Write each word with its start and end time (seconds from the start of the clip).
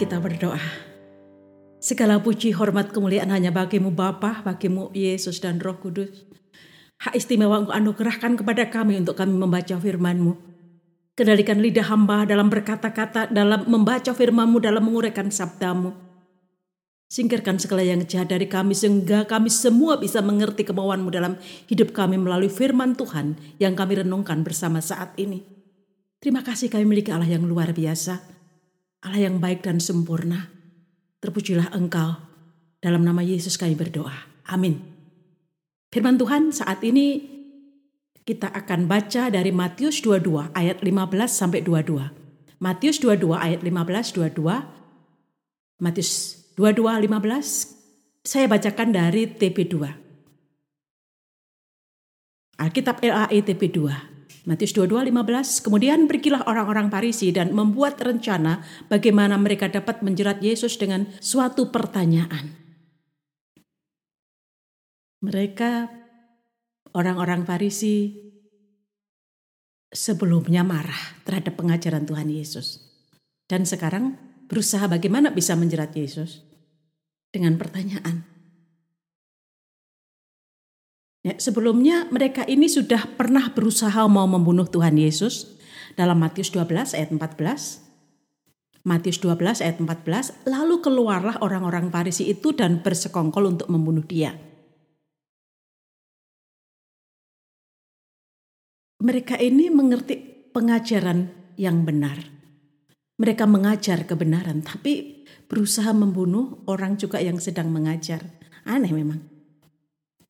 Kita 0.00 0.16
berdoa. 0.16 0.56
Segala 1.76 2.16
puji, 2.16 2.56
hormat, 2.56 2.88
kemuliaan 2.88 3.28
hanya 3.36 3.52
bagimu 3.52 3.92
Bapa, 3.92 4.40
bagimu 4.40 4.88
Yesus 4.96 5.44
dan 5.44 5.60
Roh 5.60 5.76
Kudus. 5.76 6.24
Hak 7.04 7.12
istimewa 7.12 7.60
engkau 7.60 7.76
anugerahkan 7.76 8.40
kepada 8.40 8.72
kami 8.72 8.96
untuk 8.96 9.20
kami 9.20 9.36
membaca 9.36 9.76
firman-Mu. 9.76 10.32
Kendalikan 11.12 11.60
lidah 11.60 11.84
hamba 11.92 12.24
dalam 12.24 12.48
berkata-kata, 12.48 13.28
dalam 13.28 13.68
membaca 13.68 14.16
firman-Mu, 14.16 14.56
dalam 14.64 14.88
menguraikan 14.88 15.28
sabdamu. 15.28 15.92
Singkirkan 17.12 17.60
segala 17.60 17.84
yang 17.84 18.00
jahat 18.08 18.32
dari 18.32 18.48
kami 18.48 18.72
sehingga 18.72 19.28
kami 19.28 19.52
semua 19.52 20.00
bisa 20.00 20.24
mengerti 20.24 20.64
kemauan-Mu 20.64 21.12
dalam 21.12 21.36
hidup 21.68 21.92
kami 21.92 22.16
melalui 22.16 22.48
firman 22.48 22.96
Tuhan 22.96 23.36
yang 23.60 23.76
kami 23.76 24.00
renungkan 24.00 24.40
bersama 24.48 24.80
saat 24.80 25.12
ini. 25.20 25.44
Terima 26.24 26.40
kasih 26.40 26.72
kami 26.72 26.88
memiliki 26.88 27.12
Allah 27.12 27.28
yang 27.28 27.44
luar 27.44 27.76
biasa 27.76 28.39
Allah 29.00 29.20
yang 29.30 29.40
baik 29.40 29.64
dan 29.64 29.80
sempurna. 29.80 30.52
Terpujilah 31.24 31.72
Engkau. 31.72 32.20
Dalam 32.80 33.04
nama 33.04 33.20
Yesus 33.20 33.60
kami 33.60 33.76
berdoa. 33.76 34.12
Amin. 34.48 34.80
Firman 35.92 36.16
Tuhan 36.16 36.52
saat 36.52 36.80
ini 36.84 37.20
kita 38.24 38.52
akan 38.52 38.86
baca 38.88 39.28
dari 39.32 39.50
Matius 39.52 40.00
22 40.04 40.52
ayat 40.52 40.80
15 40.84 40.86
sampai 41.28 41.60
22. 41.64 42.60
Matius 42.60 43.00
22 43.00 43.36
ayat 43.36 43.60
15 43.64 44.36
22. 44.36 45.80
Matius 45.80 46.10
22 46.56 47.08
15 47.08 47.80
saya 48.20 48.46
bacakan 48.52 48.88
dari 48.92 49.24
TP2. 49.32 49.76
Alkitab 52.60 53.00
LAI 53.00 53.40
TP2. 53.40 54.09
Matius 54.48 54.72
22, 54.72 55.12
15, 55.12 55.64
kemudian 55.64 56.08
pergilah 56.08 56.48
orang-orang 56.48 56.88
Parisi 56.88 57.28
dan 57.28 57.52
membuat 57.52 58.00
rencana 58.00 58.64
bagaimana 58.88 59.36
mereka 59.36 59.68
dapat 59.68 60.00
menjerat 60.00 60.40
Yesus 60.40 60.80
dengan 60.80 61.04
suatu 61.20 61.68
pertanyaan. 61.68 62.56
Mereka, 65.20 65.92
orang-orang 66.96 67.44
Farisi, 67.44 68.16
sebelumnya 69.92 70.64
marah 70.64 71.20
terhadap 71.26 71.58
pengajaran 71.60 72.08
Tuhan 72.08 72.32
Yesus. 72.32 72.80
Dan 73.44 73.66
sekarang 73.66 74.16
berusaha 74.46 74.86
bagaimana 74.86 75.34
bisa 75.34 75.58
menjerat 75.58 75.92
Yesus 75.92 76.46
dengan 77.28 77.58
pertanyaan. 77.58 78.29
Ya, 81.20 81.36
sebelumnya 81.36 82.08
mereka 82.08 82.48
ini 82.48 82.64
sudah 82.64 83.04
pernah 83.20 83.52
berusaha 83.52 84.08
mau 84.08 84.24
membunuh 84.24 84.64
Tuhan 84.64 84.96
Yesus 84.96 85.60
dalam 85.92 86.16
Matius 86.16 86.48
12 86.48 86.96
ayat 86.96 87.12
14. 87.12 87.90
Matius 88.80 89.20
12 89.20 89.60
ayat 89.60 89.76
14, 89.76 90.48
lalu 90.48 90.80
keluarlah 90.80 91.36
orang-orang 91.44 91.92
Farisi 91.92 92.32
itu 92.32 92.56
dan 92.56 92.80
bersekongkol 92.80 93.52
untuk 93.52 93.68
membunuh 93.68 94.00
dia. 94.00 94.32
Mereka 99.04 99.36
ini 99.36 99.68
mengerti 99.68 100.16
pengajaran 100.56 101.28
yang 101.60 101.84
benar. 101.84 102.16
Mereka 103.20 103.44
mengajar 103.44 104.08
kebenaran, 104.08 104.64
tapi 104.64 105.24
berusaha 105.44 105.92
membunuh 105.92 106.64
orang 106.64 106.96
juga 106.96 107.20
yang 107.20 107.36
sedang 107.36 107.68
mengajar. 107.68 108.24
Aneh 108.64 108.92
memang. 108.96 109.29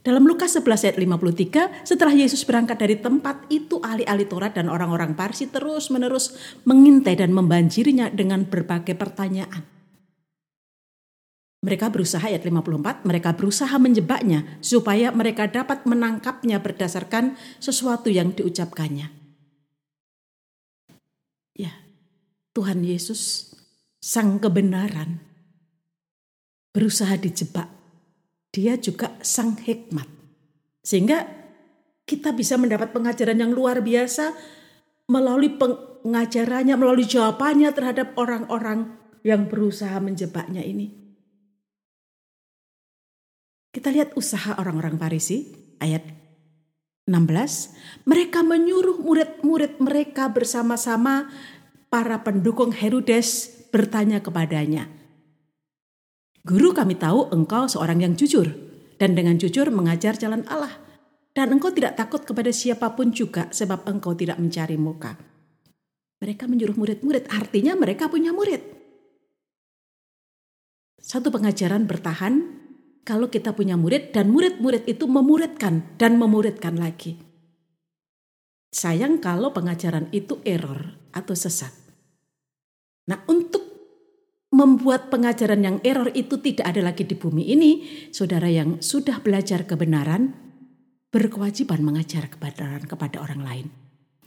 Dalam 0.01 0.25
Lukas 0.25 0.57
11 0.57 0.89
ayat 0.89 0.97
53, 0.97 1.85
setelah 1.85 2.17
Yesus 2.17 2.41
berangkat 2.49 2.81
dari 2.81 2.97
tempat 2.97 3.45
itu, 3.53 3.85
ahli-ahli 3.85 4.25
Taurat 4.25 4.57
dan 4.57 4.73
orang-orang 4.73 5.13
Parsi 5.13 5.45
terus-menerus 5.45 6.57
mengintai 6.65 7.21
dan 7.21 7.37
membanjirinya 7.37 8.09
dengan 8.09 8.49
berbagai 8.49 8.97
pertanyaan. 8.97 9.61
Mereka 11.61 11.93
berusaha 11.93 12.25
ayat 12.25 12.41
54, 12.41 13.05
mereka 13.05 13.37
berusaha 13.37 13.77
menjebaknya 13.77 14.49
supaya 14.65 15.13
mereka 15.13 15.45
dapat 15.45 15.85
menangkapnya 15.85 16.57
berdasarkan 16.65 17.37
sesuatu 17.61 18.09
yang 18.09 18.33
diucapkannya. 18.33 19.13
Ya, 21.53 21.77
Tuhan 22.57 22.81
Yesus, 22.81 23.53
Sang 24.01 24.41
Kebenaran, 24.41 25.21
berusaha 26.73 27.13
dijebak 27.21 27.80
dia 28.51 28.79
juga 28.79 29.15
sang 29.23 29.59
hikmat. 29.59 30.07
Sehingga 30.83 31.27
kita 32.07 32.35
bisa 32.35 32.59
mendapat 32.59 32.91
pengajaran 32.91 33.39
yang 33.39 33.55
luar 33.55 33.83
biasa 33.83 34.35
melalui 35.07 35.55
pengajarannya, 35.55 36.75
melalui 36.75 37.07
jawabannya 37.07 37.71
terhadap 37.71 38.15
orang-orang 38.19 38.99
yang 39.23 39.47
berusaha 39.47 39.95
menjebaknya 40.03 40.63
ini. 40.67 40.91
Kita 43.71 43.95
lihat 43.95 44.19
usaha 44.19 44.59
orang-orang 44.59 44.99
Farisi 44.99 45.47
ayat 45.79 46.03
16. 47.07 48.07
Mereka 48.07 48.43
menyuruh 48.43 48.99
murid-murid 48.99 49.79
mereka 49.79 50.27
bersama-sama 50.31 51.31
para 51.87 52.23
pendukung 52.27 52.75
Herodes 52.75 53.51
bertanya 53.71 54.19
kepadanya, 54.19 54.91
Guru 56.41 56.73
kami 56.73 56.97
tahu 56.97 57.29
engkau 57.37 57.69
seorang 57.69 58.01
yang 58.01 58.15
jujur 58.17 58.49
dan 58.97 59.13
dengan 59.13 59.37
jujur 59.37 59.69
mengajar 59.69 60.17
jalan 60.17 60.45
Allah. 60.49 60.73
Dan 61.31 61.55
engkau 61.55 61.71
tidak 61.71 61.95
takut 61.95 62.27
kepada 62.27 62.51
siapa 62.51 62.93
pun 62.99 63.15
juga 63.15 63.47
sebab 63.55 63.87
engkau 63.87 64.19
tidak 64.19 64.43
mencari 64.43 64.75
muka. 64.75 65.15
Mereka 66.21 66.51
menyuruh 66.51 66.75
murid-murid, 66.75 67.31
artinya 67.31 67.79
mereka 67.79 68.11
punya 68.11 68.35
murid. 68.35 68.61
Satu 71.01 71.31
pengajaran 71.31 71.87
bertahan 71.87 72.35
kalau 73.07 73.31
kita 73.33 73.55
punya 73.57 73.79
murid 73.79 74.13
dan 74.13 74.29
murid-murid 74.29 74.85
itu 74.91 75.09
memuridkan 75.09 75.97
dan 75.97 76.21
memuridkan 76.21 76.77
lagi. 76.77 77.17
Sayang 78.71 79.23
kalau 79.23 79.51
pengajaran 79.51 80.11
itu 80.11 80.39
error 80.45 80.99
atau 81.11 81.35
sesat. 81.35 81.73
Nah 83.11 83.23
untuk 83.27 83.70
membuat 84.61 85.09
pengajaran 85.09 85.65
yang 85.65 85.77
error 85.81 86.13
itu 86.13 86.37
tidak 86.37 86.69
ada 86.69 86.85
lagi 86.85 87.09
di 87.09 87.17
bumi 87.17 87.49
ini, 87.49 87.71
saudara 88.13 88.45
yang 88.53 88.85
sudah 88.85 89.25
belajar 89.25 89.65
kebenaran 89.65 90.37
berkewajiban 91.09 91.81
mengajar 91.81 92.29
kebenaran 92.29 92.85
kepada 92.85 93.25
orang 93.25 93.41
lain. 93.41 93.67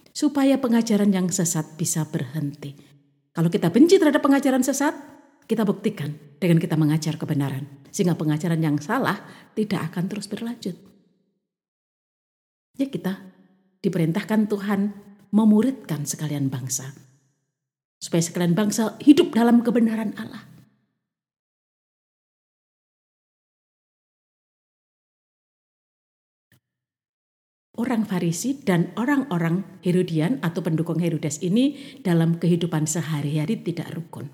Supaya 0.10 0.58
pengajaran 0.58 1.14
yang 1.14 1.30
sesat 1.30 1.78
bisa 1.78 2.10
berhenti. 2.10 2.74
Kalau 3.34 3.50
kita 3.50 3.70
benci 3.70 4.02
terhadap 4.02 4.26
pengajaran 4.26 4.66
sesat, 4.66 4.94
kita 5.46 5.66
buktikan 5.66 6.14
dengan 6.42 6.58
kita 6.58 6.78
mengajar 6.78 7.18
kebenaran. 7.18 7.86
Sehingga 7.94 8.18
pengajaran 8.18 8.62
yang 8.62 8.78
salah 8.82 9.22
tidak 9.54 9.94
akan 9.94 10.10
terus 10.10 10.26
berlanjut. 10.30 10.78
Ya 12.78 12.90
kita 12.90 13.22
diperintahkan 13.86 14.50
Tuhan 14.50 14.82
memuridkan 15.34 16.06
sekalian 16.06 16.50
bangsa 16.50 17.03
supaya 18.04 18.20
sekalian 18.20 18.52
bangsa 18.52 19.00
hidup 19.00 19.32
dalam 19.32 19.64
kebenaran 19.64 20.12
Allah. 20.20 20.44
Orang 27.74 28.06
Farisi 28.06 28.60
dan 28.60 28.94
orang-orang 29.00 29.80
Herodian 29.82 30.44
atau 30.44 30.62
pendukung 30.62 31.00
Herodes 31.00 31.42
ini 31.42 31.98
dalam 32.04 32.38
kehidupan 32.38 32.86
sehari-hari 32.86 33.58
tidak 33.66 33.90
rukun. 33.98 34.30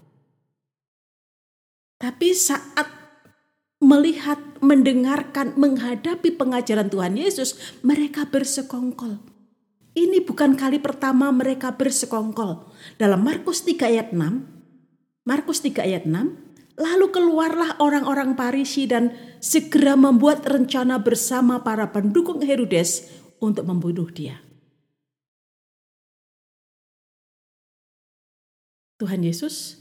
Tapi 2.01 2.35
saat 2.35 2.89
melihat, 3.79 4.41
mendengarkan, 4.59 5.55
menghadapi 5.55 6.35
pengajaran 6.35 6.91
Tuhan 6.91 7.15
Yesus, 7.15 7.79
mereka 7.79 8.27
bersekongkol 8.27 9.28
ini 9.97 10.21
bukan 10.21 10.53
kali 10.53 10.77
pertama 10.77 11.33
mereka 11.33 11.73
bersekongkol. 11.73 12.69
Dalam 13.01 13.25
Markus 13.25 13.65
3 13.65 13.89
ayat 13.89 14.07
6, 14.13 15.25
Markus 15.25 15.61
3 15.65 15.85
ayat 15.85 16.03
6, 16.05 16.77
lalu 16.79 17.05
keluarlah 17.11 17.77
orang-orang 17.83 18.33
Parisi 18.33 18.87
dan 18.87 19.11
segera 19.43 19.99
membuat 19.99 20.47
rencana 20.47 20.97
bersama 21.01 21.61
para 21.61 21.89
pendukung 21.91 22.39
Herodes 22.41 23.11
untuk 23.43 23.67
membunuh 23.67 24.07
dia. 24.09 24.39
Tuhan 28.99 29.23
Yesus 29.23 29.79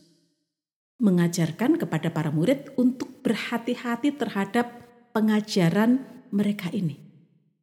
mengajarkan 0.99 1.78
kepada 1.78 2.10
para 2.10 2.31
murid 2.31 2.75
untuk 2.75 3.22
berhati-hati 3.22 4.14
terhadap 4.14 4.66
pengajaran 5.14 6.06
mereka 6.31 6.70
ini. 6.75 6.99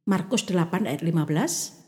Markus 0.07 0.47
8 0.47 0.87
ayat 0.87 1.03
15, 1.03 1.84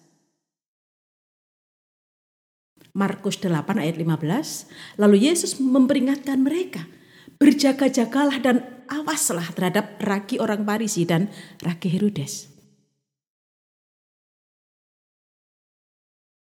Markus 2.98 3.38
8 3.38 3.78
ayat 3.78 3.94
15, 4.02 4.98
lalu 4.98 5.30
Yesus 5.30 5.62
memperingatkan 5.62 6.42
mereka, 6.42 6.90
berjaga-jagalah 7.38 8.42
dan 8.42 8.66
awaslah 8.90 9.46
terhadap 9.54 10.02
raki 10.02 10.42
orang 10.42 10.66
Parisi 10.66 11.06
dan 11.06 11.30
raki 11.62 11.94
Herodes. 11.94 12.50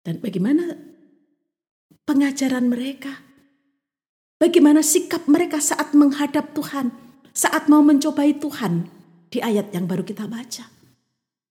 Dan 0.06 0.22
bagaimana 0.22 0.78
pengajaran 2.06 2.70
mereka? 2.70 3.26
Bagaimana 4.38 4.86
sikap 4.86 5.26
mereka 5.26 5.58
saat 5.58 5.98
menghadap 5.98 6.54
Tuhan, 6.54 6.94
saat 7.34 7.66
mau 7.66 7.82
mencobai 7.82 8.38
Tuhan 8.38 8.86
di 9.34 9.42
ayat 9.42 9.74
yang 9.74 9.90
baru 9.90 10.06
kita 10.06 10.30
baca. 10.30 10.70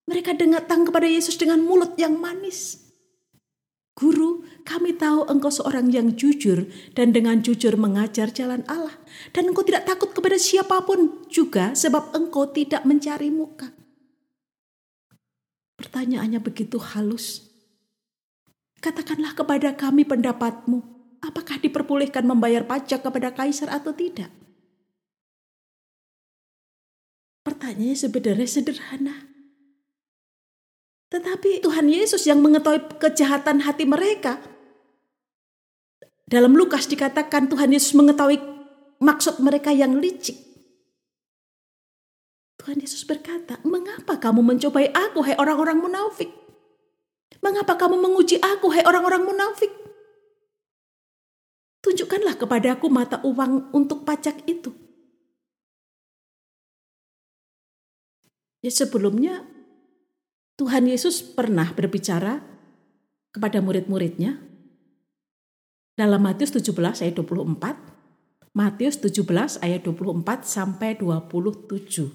Mereka 0.07 0.39
datang 0.39 0.87
kepada 0.87 1.09
Yesus 1.09 1.35
dengan 1.35 1.65
mulut 1.65 1.99
yang 1.99 2.15
manis. 2.15 2.79
Guru, 3.97 4.44
kami 4.65 4.97
tahu 4.97 5.29
engkau 5.29 5.53
seorang 5.53 5.93
yang 5.93 6.17
jujur 6.17 6.65
dan 6.97 7.13
dengan 7.13 7.45
jujur 7.45 7.77
mengajar 7.77 8.33
jalan 8.33 8.65
Allah. 8.65 8.97
Dan 9.37 9.53
engkau 9.53 9.61
tidak 9.61 9.85
takut 9.85 10.17
kepada 10.17 10.41
siapa 10.41 10.81
pun 10.89 11.29
juga 11.29 11.77
sebab 11.77 12.17
engkau 12.17 12.49
tidak 12.49 12.81
mencari 12.89 13.29
muka. 13.29 13.69
Pertanyaannya 15.77 16.41
begitu 16.41 16.81
halus. 16.81 17.45
Katakanlah 18.81 19.37
kepada 19.37 19.77
kami 19.77 20.09
pendapatmu, 20.09 20.81
apakah 21.21 21.61
diperbolehkan 21.61 22.25
membayar 22.25 22.65
pajak 22.65 23.05
kepada 23.05 23.37
kaisar 23.37 23.69
atau 23.69 23.93
tidak? 23.93 24.33
Pertanyaannya 27.45 27.97
sebenarnya 28.01 28.49
sederhana. 28.49 29.29
Tetapi 31.13 31.61
Tuhan 31.61 31.93
Yesus 31.93 32.25
yang 32.25 32.41
mengetahui 32.41 32.97
kejahatan 32.97 33.69
hati 33.69 33.85
mereka. 33.85 34.54
Dalam 36.35 36.59
Lukas 36.59 36.91
dikatakan 36.91 37.47
Tuhan 37.47 37.71
Yesus 37.71 37.95
mengetahui 37.95 38.43
maksud 38.99 39.39
mereka 39.39 39.71
yang 39.71 40.03
licik. 40.03 40.35
Tuhan 42.59 42.83
Yesus 42.83 43.07
berkata, 43.07 43.63
"Mengapa 43.63 44.19
kamu 44.19 44.43
mencobai 44.43 44.91
aku, 44.91 45.23
hai 45.23 45.39
orang-orang 45.39 45.79
munafik? 45.79 46.35
Mengapa 47.39 47.79
kamu 47.79 48.03
menguji 48.03 48.43
aku, 48.43 48.67
hai 48.75 48.83
orang-orang 48.83 49.23
munafik? 49.23 49.71
Tunjukkanlah 51.87 52.35
kepadaku 52.35 52.91
mata 52.91 53.23
uang 53.23 53.71
untuk 53.71 54.03
pajak 54.03 54.43
itu." 54.51 54.75
Ya 58.59 58.75
sebelumnya 58.75 59.47
Tuhan 60.59 60.91
Yesus 60.91 61.23
pernah 61.23 61.71
berbicara 61.71 62.43
kepada 63.31 63.63
murid-muridnya 63.63 64.54
dalam 65.95 66.27
Matius 66.27 66.51
17 66.51 66.75
ayat 67.07 67.15
24, 67.15 68.55
Matius 68.55 68.99
17 68.99 69.63
ayat 69.63 69.81
24 69.87 70.43
sampai 70.43 70.99
27. 70.99 72.11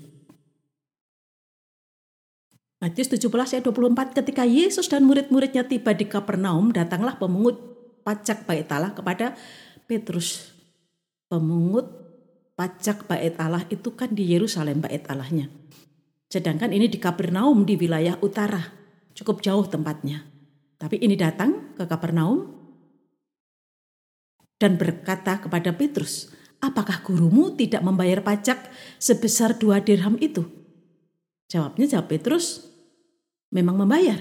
Matius 2.80 3.12
17 3.12 3.60
ayat 3.60 3.64
24 3.68 4.16
ketika 4.24 4.44
Yesus 4.48 4.88
dan 4.88 5.04
murid-muridnya 5.04 5.68
tiba 5.68 5.92
di 5.92 6.08
Kapernaum 6.08 6.72
datanglah 6.72 7.20
pemungut 7.20 7.60
pajak 8.08 8.48
bait 8.48 8.68
Allah 8.72 8.96
kepada 8.96 9.36
Petrus. 9.84 10.56
Pemungut 11.28 11.92
pajak 12.56 13.04
bait 13.04 13.36
Allah 13.36 13.68
itu 13.68 13.92
kan 13.96 14.12
di 14.16 14.32
Yerusalem 14.32 14.80
bait 14.80 15.04
Allahnya. 15.12 15.52
Sedangkan 16.32 16.72
ini 16.72 16.88
di 16.88 17.00
Kapernaum 17.00 17.68
di 17.68 17.76
wilayah 17.76 18.16
utara, 18.24 18.64
cukup 19.12 19.44
jauh 19.44 19.68
tempatnya. 19.68 20.24
Tapi 20.80 21.04
ini 21.04 21.20
datang 21.20 21.76
ke 21.76 21.84
Kapernaum 21.84 22.59
dan 24.60 24.76
berkata 24.76 25.40
kepada 25.40 25.72
Petrus, 25.72 26.30
apakah 26.60 27.00
gurumu 27.02 27.56
tidak 27.56 27.80
membayar 27.82 28.20
pajak 28.20 28.60
sebesar 29.00 29.56
dua 29.56 29.80
dirham 29.80 30.20
itu? 30.20 30.46
Jawabnya 31.50 31.88
jawab 31.90 32.12
Petrus, 32.12 32.70
memang 33.50 33.80
membayar. 33.80 34.20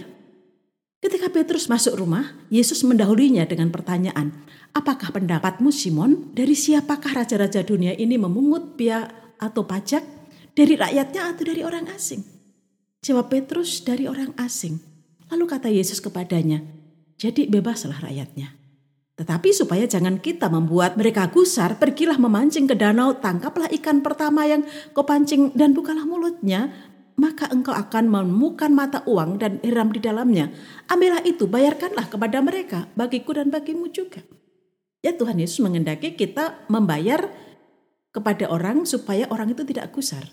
Ketika 0.99 1.31
Petrus 1.31 1.71
masuk 1.71 1.95
rumah, 1.99 2.35
Yesus 2.51 2.83
mendahulinya 2.83 3.47
dengan 3.47 3.71
pertanyaan, 3.71 4.35
apakah 4.75 5.15
pendapatmu 5.15 5.71
Simon, 5.71 6.35
dari 6.35 6.59
siapakah 6.59 7.23
raja-raja 7.23 7.63
dunia 7.63 7.95
ini 7.95 8.19
memungut 8.19 8.75
biaya 8.75 9.11
atau 9.39 9.63
pajak? 9.63 10.03
Dari 10.59 10.75
rakyatnya 10.75 11.23
atau 11.31 11.45
dari 11.47 11.63
orang 11.63 11.87
asing? 11.95 12.27
Jawab 12.99 13.31
Petrus 13.31 13.87
dari 13.87 14.11
orang 14.11 14.35
asing. 14.43 14.83
Lalu 15.31 15.45
kata 15.47 15.71
Yesus 15.71 16.03
kepadanya, 16.03 16.67
jadi 17.15 17.47
bebaslah 17.47 18.03
rakyatnya. 18.03 18.58
Tetapi 19.19 19.51
supaya 19.51 19.83
jangan 19.83 20.23
kita 20.23 20.47
membuat 20.47 20.95
mereka 20.95 21.27
gusar, 21.27 21.75
pergilah 21.75 22.23
memancing 22.23 22.71
ke 22.71 22.79
danau, 22.79 23.19
tangkaplah 23.19 23.67
ikan 23.83 23.99
pertama 23.99 24.47
yang 24.47 24.63
kau 24.95 25.03
pancing 25.03 25.51
dan 25.59 25.75
bukalah 25.75 26.07
mulutnya, 26.07 26.71
maka 27.19 27.51
engkau 27.51 27.75
akan 27.75 28.07
menemukan 28.07 28.71
mata 28.71 29.03
uang 29.11 29.43
dan 29.43 29.59
hiram 29.67 29.91
di 29.91 29.99
dalamnya. 29.99 30.55
Ambillah 30.87 31.27
itu, 31.27 31.51
bayarkanlah 31.51 32.07
kepada 32.07 32.39
mereka, 32.39 32.87
bagiku 32.95 33.35
dan 33.35 33.51
bagimu 33.51 33.91
juga. 33.91 34.23
Ya 35.03 35.11
Tuhan 35.11 35.43
Yesus 35.43 35.59
mengendaki 35.67 36.15
kita 36.15 36.71
membayar 36.71 37.27
kepada 38.15 38.47
orang 38.47 38.87
supaya 38.87 39.27
orang 39.35 39.51
itu 39.51 39.67
tidak 39.67 39.91
gusar. 39.91 40.31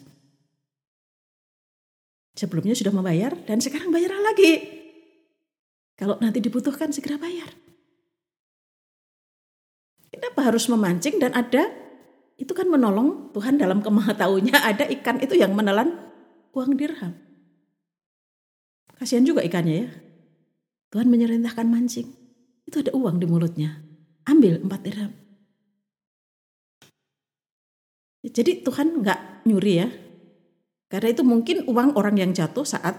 Sebelumnya 2.38 2.78
sudah 2.78 2.94
membayar 2.94 3.34
dan 3.50 3.58
sekarang 3.58 3.90
bayar 3.90 4.14
lagi. 4.22 4.62
Kalau 5.98 6.22
nanti 6.22 6.38
dibutuhkan 6.38 6.94
segera 6.94 7.18
bayar. 7.18 7.65
Kenapa 10.16 10.48
harus 10.48 10.72
memancing 10.72 11.20
dan 11.20 11.36
ada 11.36 11.68
itu 12.40 12.52
kan 12.56 12.72
menolong 12.72 13.36
Tuhan 13.36 13.60
dalam 13.60 13.84
kemahatahunya 13.84 14.56
ada 14.72 14.88
ikan 15.00 15.20
itu 15.20 15.36
yang 15.36 15.52
menelan 15.52 16.00
uang 16.56 16.80
dirham. 16.80 17.12
Kasihan 18.96 19.28
juga 19.28 19.44
ikannya 19.44 19.76
ya. 19.76 19.90
Tuhan 20.96 21.12
menyerintahkan 21.12 21.68
mancing. 21.68 22.08
Itu 22.64 22.80
ada 22.80 22.96
uang 22.96 23.20
di 23.20 23.28
mulutnya. 23.28 23.84
Ambil 24.24 24.64
empat 24.64 24.80
dirham. 24.88 25.12
Jadi 28.26 28.66
Tuhan 28.66 29.06
nggak 29.06 29.46
nyuri 29.46 29.74
ya, 29.86 29.88
karena 30.90 31.08
itu 31.14 31.22
mungkin 31.22 31.66
uang 31.70 31.94
orang 31.94 32.18
yang 32.18 32.32
jatuh 32.34 32.66
saat 32.66 32.98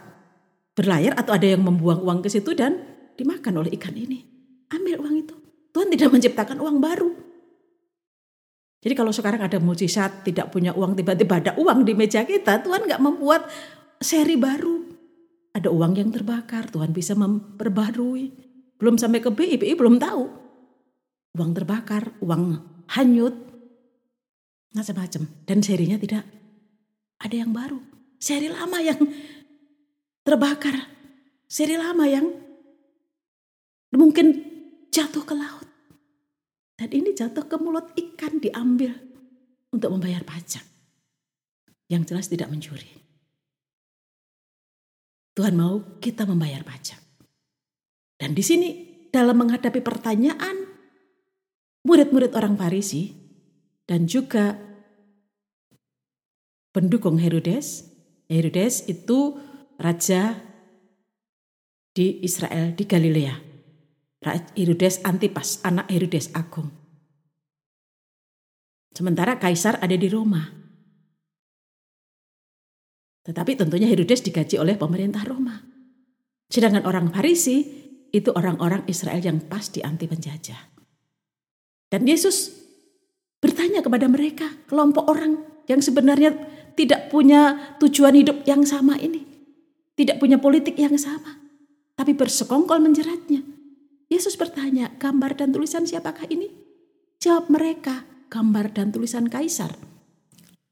berlayar 0.77 1.19
atau 1.19 1.35
ada 1.35 1.49
yang 1.49 1.67
membuang 1.67 2.05
uang 2.05 2.21
ke 2.23 2.29
situ 2.31 2.53
dan 2.53 2.79
dimakan 3.17 3.65
oleh 3.65 3.73
ikan 3.75 3.97
ini. 3.97 4.23
Ambil 4.71 5.03
uang 5.03 5.17
itu. 5.17 5.36
Tuhan 5.77 5.93
tidak 5.93 6.09
menciptakan 6.09 6.57
uang 6.57 6.81
baru. 6.81 7.13
Jadi 8.81 8.97
kalau 8.97 9.13
sekarang 9.13 9.45
ada 9.45 9.61
mujizat 9.61 10.25
tidak 10.25 10.49
punya 10.49 10.73
uang 10.73 10.97
tiba-tiba 10.97 11.37
ada 11.37 11.53
uang 11.61 11.85
di 11.85 11.93
meja 11.93 12.25
kita, 12.25 12.65
Tuhan 12.65 12.89
nggak 12.89 13.03
membuat 13.05 13.45
seri 14.01 14.41
baru. 14.41 14.89
Ada 15.53 15.69
uang 15.69 16.01
yang 16.01 16.09
terbakar, 16.09 16.73
Tuhan 16.73 16.97
bisa 16.97 17.13
memperbarui. 17.13 18.33
Belum 18.81 18.97
sampai 18.97 19.21
ke 19.21 19.29
BI, 19.29 19.61
BI 19.61 19.77
belum 19.77 20.01
tahu. 20.01 20.25
Uang 21.37 21.53
terbakar, 21.53 22.17
uang 22.25 22.57
hanyut, 22.97 23.37
macam-macam. 24.73 25.29
Dan 25.45 25.61
serinya 25.61 26.01
tidak 26.01 26.25
ada 27.21 27.37
yang 27.37 27.53
baru. 27.53 27.77
Seri 28.17 28.49
lama 28.49 28.81
yang 28.81 29.01
terbakar. 30.25 30.89
Seri 31.45 31.77
lama 31.77 32.09
yang 32.09 32.33
mungkin 33.93 34.41
jatuh 34.89 35.25
ke 35.25 35.37
laut. 35.37 35.66
Dan 36.77 36.93
ini 36.93 37.17
jatuh 37.17 37.49
ke 37.49 37.57
mulut 37.57 37.97
ikan 37.97 38.37
diambil 38.37 38.93
untuk 39.73 39.97
membayar 39.97 40.21
pajak. 40.23 40.63
Yang 41.89 42.03
jelas 42.13 42.27
tidak 42.29 42.53
mencuri. 42.53 42.89
Tuhan 45.37 45.57
mau 45.57 45.81
kita 46.01 46.29
membayar 46.29 46.61
pajak. 46.65 47.01
Dan 48.17 48.33
di 48.33 48.41
sini 48.45 48.69
dalam 49.13 49.37
menghadapi 49.41 49.81
pertanyaan 49.81 50.65
murid-murid 51.85 52.33
orang 52.33 52.57
Farisi 52.57 53.13
dan 53.85 54.09
juga 54.09 54.57
pendukung 56.75 57.17
Herodes. 57.17 57.89
Herodes 58.29 58.85
itu 58.91 59.39
raja 59.79 60.41
di 61.97 62.21
Israel 62.27 62.75
di 62.75 62.85
Galilea. 62.85 63.46
Herodes 64.25 65.05
Antipas, 65.05 65.61
anak 65.63 65.87
Herodes 65.93 66.33
Agung. 66.33 66.73
Sementara 68.97 69.37
kaisar 69.37 69.77
ada 69.85 69.93
di 69.93 70.09
Roma. 70.09 70.41
Tetapi 73.29 73.59
tentunya 73.59 73.91
Herodes 73.91 74.25
digaji 74.25 74.57
oleh 74.57 74.79
pemerintah 74.81 75.21
Roma. 75.27 75.61
Sedangkan 76.49 76.87
orang 76.89 77.13
Farisi 77.13 77.61
itu 78.15 78.33
orang-orang 78.33 78.87
Israel 78.89 79.21
yang 79.21 79.43
pas 79.45 79.69
di 79.69 79.83
anti 79.83 80.09
penjajah. 80.09 80.73
Dan 81.91 82.07
Yesus 82.07 82.55
bertanya 83.43 83.85
kepada 83.85 84.09
mereka, 84.09 84.49
kelompok 84.71 85.11
orang 85.11 85.45
yang 85.69 85.83
sebenarnya 85.83 86.33
tidak 86.79 87.13
punya 87.13 87.75
tujuan 87.83 88.15
hidup 88.15 88.47
yang 88.49 88.63
sama 88.65 88.97
ini. 88.97 89.27
Tidak 89.97 90.17
punya 90.21 90.41
politik 90.41 90.77
yang 90.79 90.95
sama. 90.97 91.41
Tapi 91.97 92.13
bersekongkol 92.13 92.81
menjeratnya. 92.81 93.56
Yesus 94.07 94.39
bertanya, 94.39 94.95
gambar 95.03 95.35
dan 95.35 95.51
tulisan 95.51 95.83
siapakah 95.83 96.31
ini? 96.31 96.47
Jawab 97.19 97.51
mereka, 97.51 98.07
gambar 98.31 98.71
dan 98.71 98.95
tulisan 98.95 99.27
kaisar. 99.27 99.75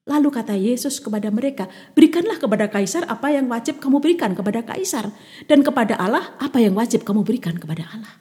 Lalu 0.04 0.28
kata 0.30 0.54
Yesus 0.54 1.00
kepada 1.00 1.32
mereka, 1.32 1.66
berikanlah 1.96 2.36
kepada 2.36 2.68
kaisar 2.68 3.08
apa 3.08 3.32
yang 3.32 3.48
wajib 3.48 3.80
kamu 3.80 3.98
berikan 3.98 4.36
kepada 4.36 4.60
kaisar. 4.62 5.10
Dan 5.48 5.64
kepada 5.64 5.96
Allah 5.96 6.36
apa 6.38 6.60
yang 6.60 6.76
wajib 6.76 7.02
kamu 7.02 7.24
berikan 7.24 7.56
kepada 7.56 7.88
Allah. 7.88 8.14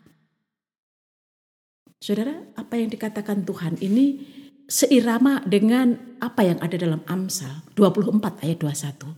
Saudara, 1.99 2.33
apa 2.55 2.79
yang 2.79 2.89
dikatakan 2.89 3.45
Tuhan 3.45 3.77
ini 3.83 4.23
seirama 4.65 5.43
dengan 5.45 6.17
apa 6.23 6.41
yang 6.47 6.59
ada 6.63 6.79
dalam 6.79 7.03
Amsal 7.05 7.67
24 7.75 8.43
ayat 8.47 8.57
21. 8.63 9.13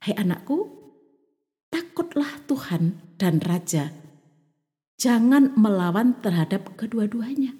Hai 0.00 0.16
anakku, 0.16 0.68
takutlah 1.68 2.40
Tuhan 2.48 3.09
dan 3.20 3.36
Raja. 3.44 3.92
Jangan 4.96 5.52
melawan 5.60 6.16
terhadap 6.24 6.72
kedua-duanya. 6.80 7.52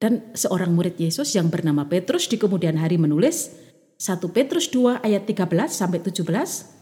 Dan 0.00 0.34
seorang 0.34 0.74
murid 0.74 0.98
Yesus 0.98 1.38
yang 1.38 1.52
bernama 1.52 1.86
Petrus 1.86 2.26
di 2.26 2.34
kemudian 2.34 2.74
hari 2.74 2.98
menulis 2.98 3.54
1 4.00 4.16
Petrus 4.32 4.72
2 4.72 5.04
ayat 5.04 5.28
13 5.28 5.46
sampai 5.70 6.00
17 6.02 6.79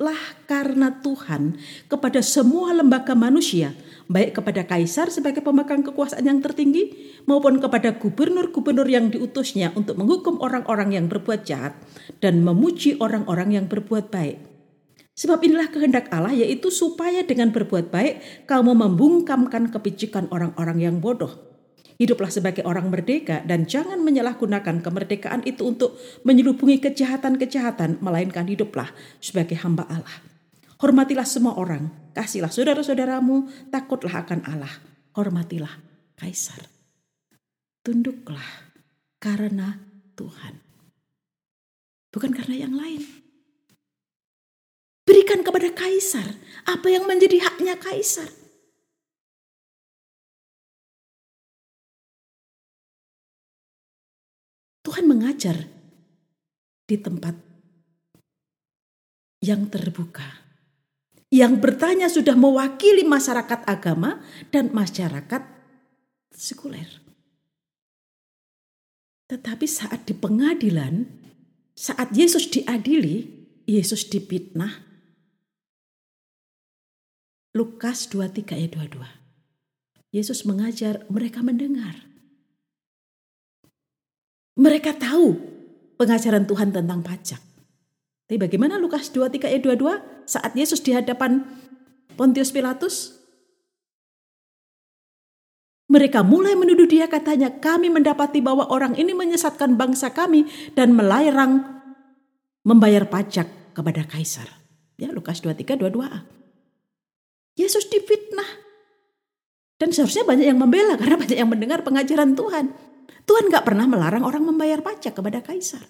tunduklah 0.00 0.32
karena 0.48 0.88
Tuhan 1.04 1.60
kepada 1.84 2.24
semua 2.24 2.72
lembaga 2.72 3.12
manusia, 3.12 3.76
baik 4.08 4.40
kepada 4.40 4.64
kaisar 4.64 5.12
sebagai 5.12 5.44
pemegang 5.44 5.84
kekuasaan 5.84 6.24
yang 6.24 6.40
tertinggi 6.40 7.12
maupun 7.28 7.60
kepada 7.60 7.92
gubernur-gubernur 8.00 8.88
yang 8.88 9.12
diutusnya 9.12 9.76
untuk 9.76 10.00
menghukum 10.00 10.40
orang-orang 10.40 10.96
yang 10.96 11.04
berbuat 11.12 11.44
jahat 11.44 11.76
dan 12.24 12.40
memuji 12.40 12.96
orang-orang 12.96 13.60
yang 13.60 13.66
berbuat 13.68 14.08
baik. 14.08 14.40
Sebab 15.20 15.36
inilah 15.44 15.68
kehendak 15.68 16.08
Allah 16.08 16.32
yaitu 16.32 16.72
supaya 16.72 17.20
dengan 17.20 17.52
berbuat 17.52 17.92
baik 17.92 18.48
kamu 18.48 18.72
membungkamkan 18.72 19.68
kepicikan 19.68 20.32
orang-orang 20.32 20.80
yang 20.80 20.96
bodoh 20.96 21.49
Hiduplah 22.00 22.32
sebagai 22.32 22.64
orang 22.64 22.88
merdeka 22.88 23.44
dan 23.44 23.68
jangan 23.68 24.00
menyalahgunakan 24.00 24.80
kemerdekaan 24.80 25.44
itu 25.44 25.68
untuk 25.68 26.00
menyelubungi 26.24 26.80
kejahatan-kejahatan, 26.80 28.00
melainkan 28.00 28.48
hiduplah 28.48 28.88
sebagai 29.20 29.60
hamba 29.60 29.84
Allah. 29.84 30.24
Hormatilah 30.80 31.28
semua 31.28 31.60
orang, 31.60 31.92
kasihlah 32.16 32.48
saudara-saudaramu, 32.48 33.68
takutlah 33.68 34.24
akan 34.24 34.40
Allah, 34.48 34.72
hormatilah 35.12 35.76
kaisar. 36.16 36.64
Tunduklah 37.84 38.48
karena 39.20 39.76
Tuhan. 40.16 40.56
Bukan 42.08 42.32
karena 42.32 42.64
yang 42.64 42.72
lain. 42.80 43.04
Berikan 45.04 45.44
kepada 45.44 45.68
kaisar 45.68 46.32
apa 46.64 46.88
yang 46.88 47.04
menjadi 47.04 47.44
haknya 47.44 47.76
kaisar. 47.76 48.39
Tuhan 54.90 55.06
mengajar 55.06 55.70
di 56.82 56.98
tempat 56.98 57.38
yang 59.38 59.70
terbuka. 59.70 60.26
Yang 61.30 61.62
bertanya 61.62 62.10
sudah 62.10 62.34
mewakili 62.34 63.06
masyarakat 63.06 63.70
agama 63.70 64.18
dan 64.50 64.74
masyarakat 64.74 65.46
sekuler. 66.34 66.90
Tetapi 69.30 69.62
saat 69.62 70.10
di 70.10 70.14
pengadilan, 70.18 71.06
saat 71.70 72.10
Yesus 72.10 72.50
diadili, 72.50 73.46
Yesus 73.70 74.10
dipitnah. 74.10 74.74
Lukas 77.54 78.10
23 78.10 78.58
ayat 78.58 78.74
22. 78.74 79.06
Yesus 80.10 80.42
mengajar 80.42 81.06
mereka 81.06 81.46
mendengar. 81.46 82.09
Mereka 84.60 85.00
tahu 85.00 85.40
pengajaran 85.96 86.44
Tuhan 86.44 86.68
tentang 86.68 87.00
pajak. 87.00 87.40
Tapi 88.28 88.36
bagaimana 88.36 88.76
Lukas 88.76 89.08
23 89.08 89.48
ayat 89.48 89.62
22 89.64 90.28
saat 90.28 90.52
Yesus 90.52 90.84
di 90.84 90.92
hadapan 90.92 91.48
Pontius 92.14 92.52
Pilatus? 92.52 93.16
Mereka 95.90 96.22
mulai 96.22 96.54
menuduh 96.54 96.86
dia 96.86 97.10
katanya, 97.10 97.50
kami 97.50 97.90
mendapati 97.90 98.38
bahwa 98.38 98.70
orang 98.70 98.94
ini 98.94 99.10
menyesatkan 99.10 99.74
bangsa 99.74 100.14
kami 100.14 100.46
dan 100.78 100.94
melarang 100.94 101.66
membayar 102.62 103.08
pajak 103.10 103.74
kepada 103.74 104.06
kaisar. 104.06 104.46
Ya, 105.00 105.10
Lukas 105.10 105.42
23, 105.42 105.80
22a. 105.80 106.22
Yesus 107.58 107.90
difitnah. 107.90 108.46
Dan 109.80 109.90
seharusnya 109.90 110.28
banyak 110.28 110.46
yang 110.46 110.60
membela 110.60 110.94
karena 111.00 111.16
banyak 111.16 111.38
yang 111.40 111.50
mendengar 111.50 111.80
pengajaran 111.82 112.36
Tuhan. 112.36 112.89
Tuhan 113.30 113.46
gak 113.46 113.62
pernah 113.62 113.86
melarang 113.86 114.26
orang 114.26 114.42
membayar 114.42 114.82
pajak 114.82 115.14
kepada 115.14 115.38
kaisar. 115.38 115.86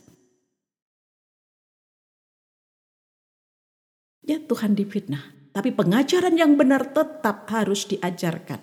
Ya 4.29 4.37
Tuhan 4.45 4.77
difitnah. 4.77 5.33
Tapi 5.57 5.73
pengajaran 5.73 6.37
yang 6.37 6.61
benar 6.61 6.93
tetap 6.93 7.49
harus 7.49 7.89
diajarkan. 7.89 8.61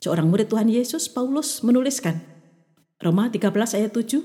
Seorang 0.00 0.24
murid 0.32 0.48
Tuhan 0.48 0.72
Yesus, 0.72 1.12
Paulus 1.12 1.60
menuliskan. 1.60 2.24
Roma 2.96 3.28
13 3.28 3.52
ayat 3.76 3.92
7. 3.92 4.18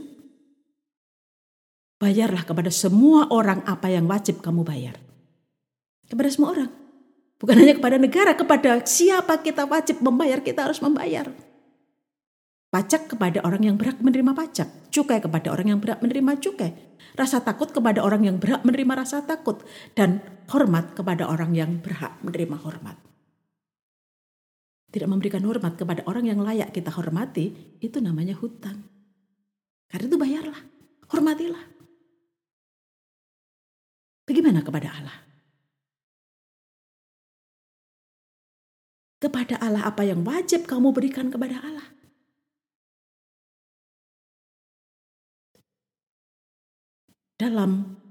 Bayarlah 1.99 2.47
kepada 2.47 2.71
semua 2.71 3.27
orang 3.35 3.67
apa 3.67 3.91
yang 3.91 4.07
wajib 4.07 4.39
kamu 4.39 4.63
bayar. 4.63 4.95
Kepada 6.07 6.31
semua 6.31 6.55
orang. 6.55 6.71
Bukan 7.35 7.53
hanya 7.59 7.75
kepada 7.75 7.99
negara, 7.99 8.31
kepada 8.31 8.79
siapa 8.87 9.43
kita 9.43 9.67
wajib 9.67 9.99
membayar, 9.99 10.39
kita 10.39 10.71
harus 10.71 10.79
membayar. 10.79 11.29
Pajak 12.77 13.09
kepada 13.09 13.41
orang 13.41 13.65
yang 13.65 13.73
berhak 13.73 13.97
menerima 14.05 14.37
pajak, 14.37 14.93
cukai 14.93 15.17
kepada 15.17 15.49
orang 15.49 15.73
yang 15.73 15.79
berhak 15.81 15.97
menerima 15.97 16.37
cukai, 16.37 16.77
rasa 17.17 17.41
takut 17.41 17.73
kepada 17.73 18.05
orang 18.05 18.21
yang 18.21 18.37
berhak 18.37 18.61
menerima 18.61 19.01
rasa 19.01 19.25
takut, 19.25 19.65
dan 19.97 20.21
hormat 20.53 20.93
kepada 20.93 21.25
orang 21.25 21.57
yang 21.57 21.81
berhak 21.81 22.21
menerima 22.21 22.53
hormat. 22.61 23.01
Tidak 24.93 25.09
memberikan 25.09 25.41
hormat 25.41 25.73
kepada 25.73 26.05
orang 26.05 26.29
yang 26.29 26.37
layak 26.37 26.69
kita 26.69 26.93
hormati, 26.93 27.49
itu 27.81 27.97
namanya 27.97 28.37
hutang. 28.37 28.85
Karena 29.89 30.05
itu 30.13 30.17
bayarlah, 30.21 30.61
hormatilah. 31.09 31.65
Bagaimana 34.29 34.61
kepada 34.61 34.93
Allah? 34.93 35.17
Kepada 39.17 39.57
Allah 39.65 39.81
apa 39.81 40.05
yang 40.05 40.21
wajib 40.21 40.69
kamu 40.69 40.93
berikan 40.93 41.33
kepada 41.33 41.57
Allah? 41.57 41.96
Dalam 47.37 48.01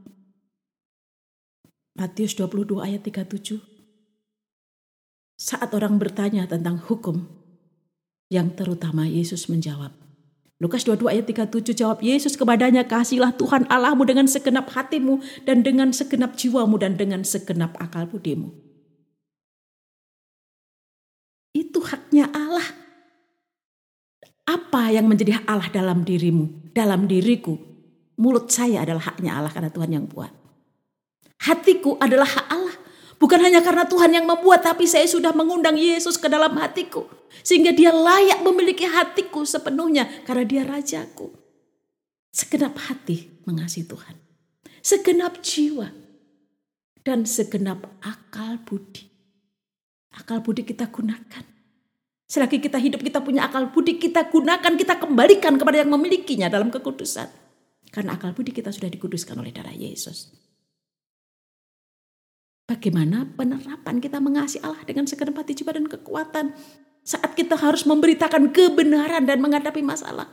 Matius 1.98 2.38
22 2.38 2.78
ayat 2.78 3.02
37 3.02 3.58
saat 5.36 5.70
orang 5.74 5.98
bertanya 5.98 6.46
tentang 6.46 6.78
hukum 6.78 7.26
yang 8.30 8.54
terutama 8.54 9.04
Yesus 9.10 9.50
menjawab 9.50 9.92
Lukas 10.56 10.88
22 10.88 11.12
ayat 11.12 11.26
37 11.28 11.76
jawab 11.76 12.00
Yesus 12.00 12.32
kepadanya 12.32 12.88
kasihlah 12.88 13.36
Tuhan 13.36 13.68
Allahmu 13.68 14.08
dengan 14.08 14.24
segenap 14.24 14.72
hatimu 14.72 15.20
dan 15.44 15.60
dengan 15.60 15.92
segenap 15.92 16.32
jiwamu 16.32 16.80
dan 16.80 16.96
dengan 16.96 17.28
segenap 17.28 17.76
akal 17.76 18.08
budimu. 18.08 18.56
Itu 21.52 21.84
haknya 21.84 22.32
Allah. 22.32 22.64
Apa 24.48 24.96
yang 24.96 25.12
menjadi 25.12 25.44
Allah 25.44 25.68
dalam 25.68 26.08
dirimu, 26.08 26.72
dalam 26.72 27.04
diriku, 27.04 27.75
Mulut 28.16 28.48
saya 28.48 28.84
adalah 28.84 29.12
haknya 29.12 29.36
Allah 29.36 29.52
karena 29.52 29.68
Tuhan 29.68 29.90
yang 29.92 30.04
buat. 30.08 30.32
Hatiku 31.44 32.00
adalah 32.00 32.24
hak 32.24 32.46
Allah. 32.48 32.76
Bukan 33.16 33.40
hanya 33.40 33.64
karena 33.64 33.88
Tuhan 33.88 34.12
yang 34.12 34.28
membuat, 34.28 34.64
tapi 34.64 34.84
saya 34.84 35.08
sudah 35.08 35.32
mengundang 35.32 35.76
Yesus 35.76 36.20
ke 36.20 36.28
dalam 36.28 36.52
hatiku. 36.60 37.08
Sehingga 37.40 37.72
dia 37.72 37.92
layak 37.92 38.44
memiliki 38.44 38.84
hatiku 38.84 39.44
sepenuhnya 39.44 40.08
karena 40.28 40.44
dia 40.44 40.62
rajaku. 40.64 41.32
Segenap 42.32 42.76
hati 42.76 43.32
mengasihi 43.48 43.88
Tuhan. 43.88 44.16
Segenap 44.84 45.40
jiwa. 45.40 45.88
Dan 47.00 47.24
segenap 47.24 47.88
akal 48.04 48.60
budi. 48.64 49.08
Akal 50.16 50.44
budi 50.44 50.64
kita 50.64 50.88
gunakan. 50.92 51.44
Selagi 52.26 52.58
kita 52.58 52.82
hidup 52.82 53.00
kita 53.06 53.22
punya 53.22 53.46
akal 53.46 53.70
budi 53.70 54.02
kita 54.02 54.26
gunakan, 54.26 54.72
kita 54.74 54.98
kembalikan 54.98 55.54
kepada 55.54 55.86
yang 55.86 55.94
memilikinya 55.94 56.50
dalam 56.50 56.74
kekudusan. 56.74 57.45
Karena 57.96 58.12
akal 58.12 58.36
budi 58.36 58.52
kita 58.52 58.68
sudah 58.68 58.92
dikuduskan 58.92 59.40
oleh 59.40 59.56
darah 59.56 59.72
Yesus. 59.72 60.36
Bagaimana 62.68 63.24
penerapan 63.24 64.04
kita 64.04 64.20
mengasihi 64.20 64.60
Allah 64.60 64.84
dengan 64.84 65.08
segenap 65.08 65.40
hati 65.40 65.56
jiwa 65.56 65.72
dan 65.72 65.88
kekuatan 65.88 66.52
saat 67.00 67.32
kita 67.32 67.56
harus 67.56 67.88
memberitakan 67.88 68.52
kebenaran 68.52 69.24
dan 69.24 69.40
menghadapi 69.40 69.80
masalah. 69.80 70.28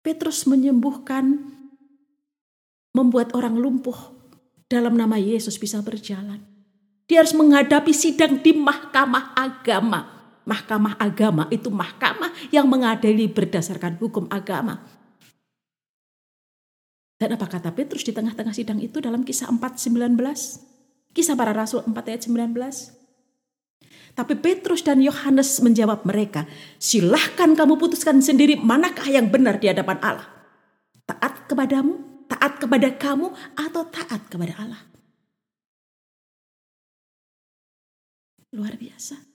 Petrus 0.00 0.48
menyembuhkan, 0.48 1.52
membuat 2.96 3.36
orang 3.36 3.60
lumpuh 3.60 4.16
dalam 4.72 4.96
nama 4.96 5.20
Yesus 5.20 5.60
bisa 5.60 5.84
berjalan. 5.84 6.40
Dia 7.04 7.20
harus 7.20 7.36
menghadapi 7.36 7.92
sidang 7.92 8.40
di 8.40 8.56
mahkamah 8.56 9.36
agama. 9.36 10.32
Mahkamah 10.48 10.96
agama 10.96 11.44
itu 11.52 11.68
mahkamah 11.68 12.23
yang 12.50 12.66
mengadili 12.66 13.30
berdasarkan 13.30 13.96
hukum 14.00 14.28
agama. 14.28 14.84
Dan 17.14 17.40
apa 17.40 17.46
kata 17.46 17.72
Petrus 17.72 18.04
di 18.04 18.12
tengah-tengah 18.12 18.52
sidang 18.52 18.82
itu 18.82 18.98
dalam 18.98 19.22
kisah 19.22 19.48
4.19? 19.48 20.18
Kisah 21.14 21.38
para 21.38 21.54
Rasul 21.54 21.86
4 21.86 21.94
ayat 22.10 22.22
19. 22.26 23.04
Tapi 24.14 24.34
Petrus 24.38 24.86
dan 24.86 25.02
Yohanes 25.02 25.58
menjawab 25.58 26.06
mereka, 26.06 26.46
silahkan 26.78 27.50
kamu 27.54 27.74
putuskan 27.78 28.22
sendiri 28.22 28.54
manakah 28.54 29.06
yang 29.10 29.26
benar 29.26 29.58
di 29.58 29.70
hadapan 29.70 29.98
Allah. 30.02 30.28
Taat 31.06 31.50
kepadamu, 31.50 32.26
taat 32.30 32.62
kepada 32.62 32.94
kamu, 32.94 33.34
atau 33.58 33.82
taat 33.90 34.22
kepada 34.30 34.54
Allah. 34.58 34.82
Luar 38.54 38.78
biasa. 38.78 39.33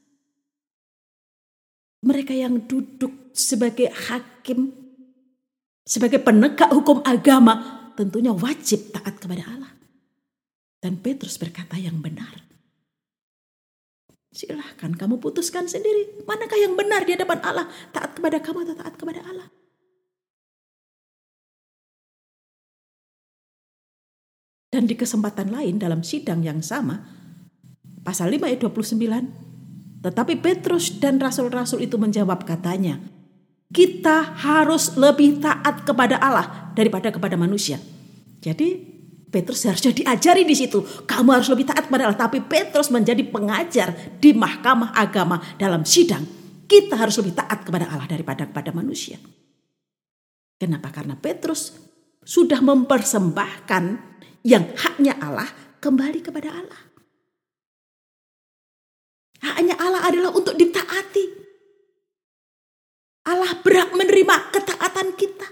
Mereka 2.00 2.32
yang 2.32 2.64
duduk 2.64 3.36
sebagai 3.36 3.92
hakim, 3.92 4.72
sebagai 5.84 6.24
penegak 6.24 6.72
hukum 6.72 7.04
agama, 7.04 7.92
tentunya 8.00 8.32
wajib 8.32 8.96
taat 8.96 9.20
kepada 9.20 9.44
Allah. 9.44 9.74
Dan 10.80 11.04
Petrus 11.04 11.36
berkata 11.36 11.76
yang 11.76 12.00
benar. 12.00 12.48
Silahkan 14.32 14.96
kamu 14.96 15.20
putuskan 15.20 15.68
sendiri. 15.68 16.24
Manakah 16.24 16.56
yang 16.56 16.78
benar 16.80 17.04
di 17.04 17.18
hadapan 17.18 17.44
Allah? 17.44 17.68
Taat 17.92 18.16
kepada 18.16 18.40
kamu 18.40 18.64
atau 18.64 18.76
taat 18.80 18.96
kepada 18.96 19.20
Allah? 19.26 19.50
Dan 24.70 24.86
di 24.86 24.94
kesempatan 24.94 25.50
lain 25.50 25.82
dalam 25.82 26.06
sidang 26.06 26.46
yang 26.46 26.62
sama, 26.62 27.02
pasal 28.06 28.30
5 28.30 28.48
ayat 28.48 28.62
29, 28.62 29.49
tetapi 30.00 30.40
Petrus 30.40 30.96
dan 30.96 31.20
rasul-rasul 31.20 31.84
itu 31.84 32.00
menjawab 32.00 32.48
katanya, 32.48 33.00
kita 33.70 34.34
harus 34.40 34.96
lebih 34.96 35.44
taat 35.44 35.84
kepada 35.84 36.18
Allah 36.18 36.72
daripada 36.74 37.12
kepada 37.12 37.36
manusia. 37.36 37.78
Jadi 38.40 39.00
Petrus 39.30 39.62
harusnya 39.68 39.94
diajari 39.94 40.42
di 40.42 40.58
situ. 40.58 40.82
Kamu 41.06 41.30
harus 41.30 41.52
lebih 41.54 41.70
taat 41.70 41.86
kepada 41.86 42.10
Allah. 42.10 42.18
Tapi 42.18 42.42
Petrus 42.42 42.90
menjadi 42.90 43.22
pengajar 43.30 43.94
di 44.18 44.34
mahkamah 44.34 44.98
agama 44.98 45.38
dalam 45.62 45.86
sidang. 45.86 46.26
Kita 46.66 46.98
harus 46.98 47.22
lebih 47.22 47.38
taat 47.38 47.62
kepada 47.62 47.86
Allah 47.94 48.10
daripada 48.10 48.50
kepada 48.50 48.74
manusia. 48.74 49.22
Kenapa? 50.58 50.90
Karena 50.90 51.14
Petrus 51.14 51.78
sudah 52.26 52.58
mempersembahkan 52.58 53.84
yang 54.50 54.66
haknya 54.76 55.14
Allah 55.22 55.50
kembali 55.78 56.20
kepada 56.26 56.50
Allah. 56.50 56.89
Haknya 59.40 59.76
Allah 59.80 60.04
adalah 60.08 60.32
untuk 60.36 60.56
ditaati. 60.60 61.26
Allah 63.30 63.54
berhak 63.62 63.94
menerima 63.94 64.36
ketaatan 64.52 65.16
kita, 65.16 65.48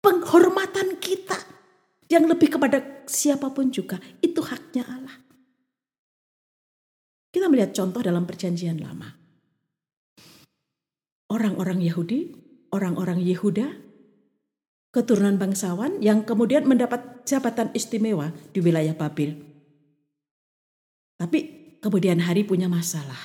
penghormatan 0.00 0.96
kita, 0.96 1.36
yang 2.10 2.26
lebih 2.26 2.58
kepada 2.58 3.06
siapa 3.06 3.52
pun 3.54 3.70
juga 3.70 4.00
itu 4.18 4.42
haknya 4.42 4.82
Allah. 4.88 5.16
Kita 7.30 7.46
melihat 7.46 7.70
contoh 7.76 8.02
dalam 8.02 8.26
perjanjian 8.26 8.82
lama. 8.82 9.06
Orang-orang 11.30 11.78
Yahudi, 11.78 12.34
orang-orang 12.74 13.22
Yehuda, 13.22 13.70
keturunan 14.90 15.38
bangsawan 15.38 16.02
yang 16.02 16.26
kemudian 16.26 16.66
mendapat 16.66 17.22
jabatan 17.22 17.70
istimewa 17.70 18.34
di 18.50 18.58
wilayah 18.58 18.98
Babil. 18.98 19.38
Tapi 21.14 21.59
kemudian 21.80 22.20
hari 22.20 22.44
punya 22.44 22.68
masalah. 22.68 23.18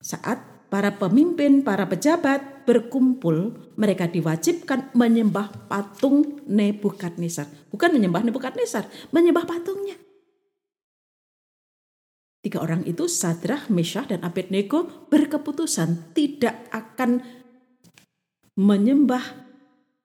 Saat 0.00 0.68
para 0.70 0.94
pemimpin, 0.98 1.62
para 1.62 1.86
pejabat 1.86 2.66
berkumpul, 2.66 3.54
mereka 3.78 4.10
diwajibkan 4.10 4.90
menyembah 4.96 5.70
patung 5.70 6.42
Nebukadnezar. 6.50 7.46
Bukan 7.70 7.94
menyembah 7.94 8.26
Nebukadnezar, 8.26 8.88
menyembah 9.14 9.46
patungnya. 9.46 9.94
Tiga 12.44 12.60
orang 12.60 12.84
itu, 12.84 13.08
Sadrah, 13.08 13.70
Meshach, 13.72 14.10
dan 14.10 14.20
Abednego 14.20 15.08
berkeputusan 15.08 16.12
tidak 16.12 16.68
akan 16.68 17.24
menyembah 18.58 19.24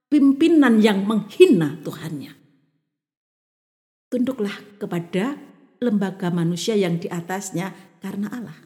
pimpinan 0.08 0.80
yang 0.80 1.04
menghina 1.04 1.76
Tuhannya. 1.84 2.32
Tunduklah 4.08 4.56
kepada 4.80 5.49
lembaga 5.80 6.28
manusia 6.30 6.76
yang 6.76 7.00
di 7.00 7.08
atasnya 7.08 7.72
karena 8.04 8.28
Allah. 8.32 8.60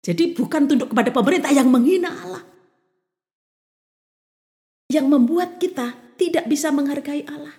Jadi 0.00 0.32
bukan 0.32 0.66
tunduk 0.66 0.90
kepada 0.90 1.12
pemerintah 1.12 1.52
yang 1.52 1.68
menghina 1.68 2.10
Allah. 2.10 2.44
Yang 4.90 5.06
membuat 5.06 5.60
kita 5.62 5.94
tidak 6.18 6.50
bisa 6.50 6.74
menghargai 6.74 7.22
Allah. 7.28 7.54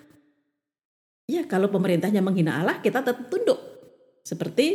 Ya 1.30 1.46
kalau 1.48 1.72
pemerintahnya 1.72 2.20
menghina 2.20 2.60
Allah 2.60 2.82
kita 2.82 3.00
tetap 3.00 3.30
tunduk. 3.32 3.56
Seperti 4.26 4.66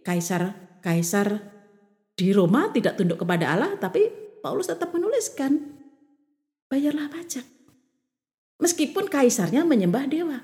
kaisar-kaisar 0.00 1.28
di 2.16 2.32
Roma 2.32 2.72
tidak 2.72 2.96
tunduk 2.96 3.20
kepada 3.20 3.52
Allah 3.52 3.76
tapi 3.76 4.08
Paulus 4.40 4.70
tetap 4.70 4.94
menuliskan 4.94 5.60
bayarlah 6.70 7.10
pajak. 7.10 7.44
Meskipun 8.62 9.12
kaisarnya 9.12 9.66
menyembah 9.68 10.08
dewa. 10.08 10.38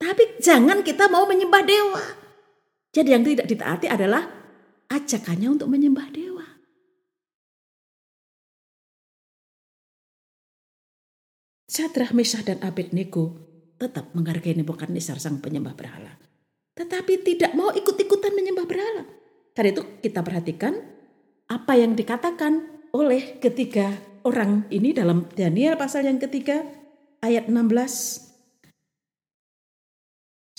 Tapi 0.00 0.40
jangan 0.40 0.80
kita 0.80 1.12
mau 1.12 1.28
menyembah 1.28 1.60
dewa. 1.60 2.00
Jadi 2.90 3.08
yang 3.12 3.20
tidak 3.20 3.46
ditaati 3.46 3.86
adalah 3.86 4.24
ajakannya 4.88 5.48
untuk 5.60 5.68
menyembah 5.68 6.08
dewa. 6.08 6.46
Sadrah, 11.70 12.10
Mesah, 12.16 12.42
dan 12.42 12.58
Abednego 12.64 13.38
tetap 13.78 14.10
menghargai 14.16 14.58
Nebukadnezar 14.58 15.22
sang 15.22 15.38
penyembah 15.38 15.76
berhala. 15.76 16.18
Tetapi 16.74 17.22
tidak 17.22 17.52
mau 17.54 17.70
ikut-ikutan 17.70 18.34
menyembah 18.34 18.66
berhala. 18.66 19.04
Karena 19.54 19.70
itu 19.76 19.82
kita 20.02 20.24
perhatikan 20.24 20.74
apa 21.46 21.72
yang 21.76 21.94
dikatakan 21.94 22.80
oleh 22.90 23.38
ketiga 23.38 23.94
orang 24.24 24.66
ini 24.72 24.90
dalam 24.90 25.28
Daniel 25.30 25.78
pasal 25.78 26.08
yang 26.08 26.18
ketiga 26.18 26.64
ayat 27.22 27.46
16. 27.46 28.29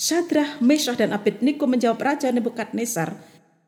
Sadrah, 0.02 0.58
Mesah, 0.66 0.98
dan 0.98 1.14
Abednego 1.14 1.70
menjawab 1.70 2.02
Raja 2.02 2.34
Nebukadnezar, 2.34 3.22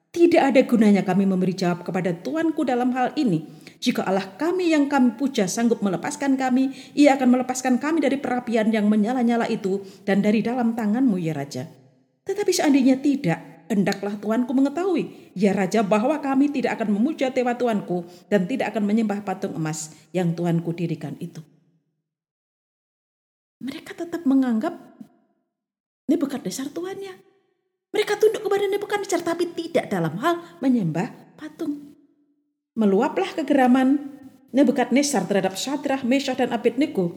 tidak 0.09 0.41
ada 0.49 0.65
gunanya 0.65 1.05
kami 1.05 1.29
memberi 1.29 1.53
jawab 1.53 1.85
kepada 1.85 2.09
Tuanku 2.09 2.65
dalam 2.65 2.89
hal 2.97 3.13
ini. 3.13 3.45
Jika 3.77 4.01
Allah 4.01 4.33
kami 4.33 4.73
yang 4.73 4.89
kami 4.89 5.13
puja 5.13 5.45
sanggup 5.45 5.85
melepaskan 5.85 6.33
kami, 6.33 6.73
ia 6.97 7.13
akan 7.13 7.37
melepaskan 7.37 7.77
kami 7.77 8.01
dari 8.01 8.17
perapian 8.17 8.73
yang 8.73 8.89
menyala-nyala 8.89 9.45
itu 9.45 9.85
dan 10.09 10.25
dari 10.25 10.41
dalam 10.41 10.73
tanganmu 10.73 11.21
ya 11.21 11.37
Raja. 11.37 11.69
Tetapi 12.25 12.49
seandainya 12.49 12.97
tidak, 12.97 13.69
hendaklah 13.69 14.17
Tuanku 14.17 14.57
mengetahui, 14.57 15.37
ya 15.37 15.53
Raja 15.53 15.85
bahwa 15.85 16.17
kami 16.17 16.49
tidak 16.49 16.81
akan 16.81 16.97
memuja 16.97 17.29
tewa 17.29 17.53
Tuanku 17.53 18.09
dan 18.33 18.49
tidak 18.49 18.73
akan 18.73 18.89
menyembah 18.89 19.21
patung 19.21 19.53
emas 19.53 19.93
yang 20.09 20.33
Tuanku 20.33 20.73
dirikan 20.73 21.13
itu. 21.21 21.45
Mereka 23.61 23.93
tetap 23.93 24.25
menganggap 24.25 24.93
dasar 26.09 26.67
tuannya. 26.69 27.15
Mereka 27.93 28.17
tunduk 28.17 28.41
kepada 28.41 28.65
Nebukadnezar 28.65 29.21
tapi 29.21 29.53
tidak 29.53 29.87
dalam 29.93 30.17
hal 30.17 30.41
menyembah 30.59 31.37
patung. 31.37 31.93
Meluaplah 32.73 33.37
kegeraman 33.37 34.17
Nebukadnezar 34.49 35.29
terhadap 35.29 35.53
Sadrah, 35.57 36.01
Meshach 36.01 36.41
dan 36.41 36.49
Abednego 36.49 37.13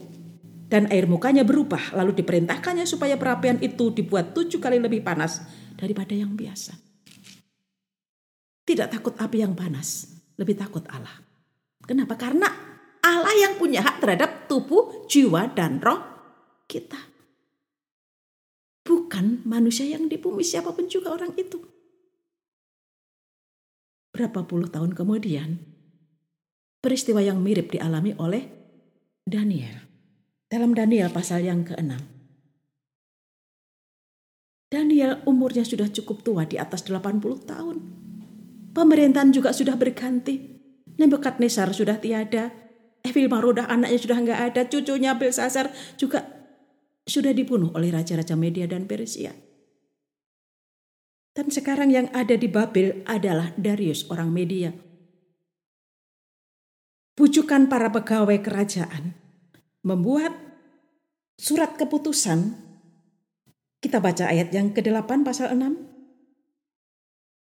dan 0.67 0.91
air 0.91 1.07
mukanya 1.07 1.47
berubah 1.47 1.95
lalu 1.95 2.21
diperintahkannya 2.21 2.83
supaya 2.83 3.15
perapian 3.15 3.57
itu 3.63 3.89
dibuat 3.95 4.35
tujuh 4.35 4.59
kali 4.59 4.77
lebih 4.77 5.01
panas 5.01 5.41
daripada 5.79 6.11
yang 6.13 6.35
biasa. 6.35 6.75
Tidak 8.67 8.87
takut 8.91 9.15
api 9.15 9.47
yang 9.47 9.55
panas, 9.55 10.11
lebih 10.35 10.59
takut 10.59 10.83
Allah. 10.91 11.23
Kenapa? 11.87 12.19
Karena 12.19 12.51
Allah 12.99 13.31
yang 13.39 13.55
punya 13.55 13.79
hak 13.79 14.03
terhadap 14.03 14.51
tubuh, 14.51 15.07
jiwa, 15.07 15.55
dan 15.55 15.79
roh 15.79 16.03
kita. 16.67 17.16
Bukan 19.07 19.47
manusia 19.47 19.87
yang 19.87 20.11
di 20.11 20.19
bumi, 20.19 20.43
siapa 20.43 20.75
pun 20.75 20.91
juga 20.91 21.15
orang 21.15 21.31
itu. 21.39 21.63
Berapa 24.11 24.43
puluh 24.43 24.67
tahun 24.67 24.91
kemudian, 24.99 25.63
peristiwa 26.83 27.23
yang 27.23 27.39
mirip 27.39 27.71
dialami 27.71 28.19
oleh 28.19 28.51
Daniel. 29.23 29.79
Dalam 30.51 30.75
Daniel 30.75 31.07
pasal 31.07 31.47
yang 31.47 31.63
ke-6. 31.63 31.95
Daniel 34.75 35.23
umurnya 35.23 35.63
sudah 35.63 35.87
cukup 35.87 36.27
tua 36.27 36.43
di 36.43 36.59
atas 36.59 36.83
80 36.83 37.47
tahun. 37.47 37.77
Pemerintahan 38.75 39.31
juga 39.31 39.55
sudah 39.55 39.79
berganti. 39.79 40.59
Nebukadnezar 40.99 41.71
sudah 41.71 41.95
tiada. 42.03 42.51
Evil 43.07 43.31
Marudah 43.31 43.71
anaknya 43.71 44.03
sudah 44.03 44.19
nggak 44.19 44.41
ada. 44.51 44.61
Cucunya 44.67 45.15
Belsasar 45.15 45.71
juga 45.95 46.36
sudah 47.07 47.31
dibunuh 47.31 47.71
oleh 47.73 47.89
raja-raja 47.89 48.35
Media 48.35 48.67
dan 48.67 48.83
Persia. 48.83 49.31
Dan 51.31 51.47
sekarang 51.47 51.89
yang 51.95 52.11
ada 52.11 52.35
di 52.35 52.51
Babel 52.51 53.07
adalah 53.07 53.55
Darius 53.55 54.11
orang 54.11 54.29
Media. 54.29 54.75
Bujukan 57.17 57.71
para 57.71 57.89
pegawai 57.89 58.37
kerajaan 58.43 59.15
membuat 59.81 60.35
surat 61.39 61.73
keputusan, 61.79 62.53
kita 63.81 64.03
baca 64.03 64.29
ayat 64.29 64.51
yang 64.53 64.75
ke-8 64.75 65.25
pasal 65.25 65.55
6. 65.55 65.87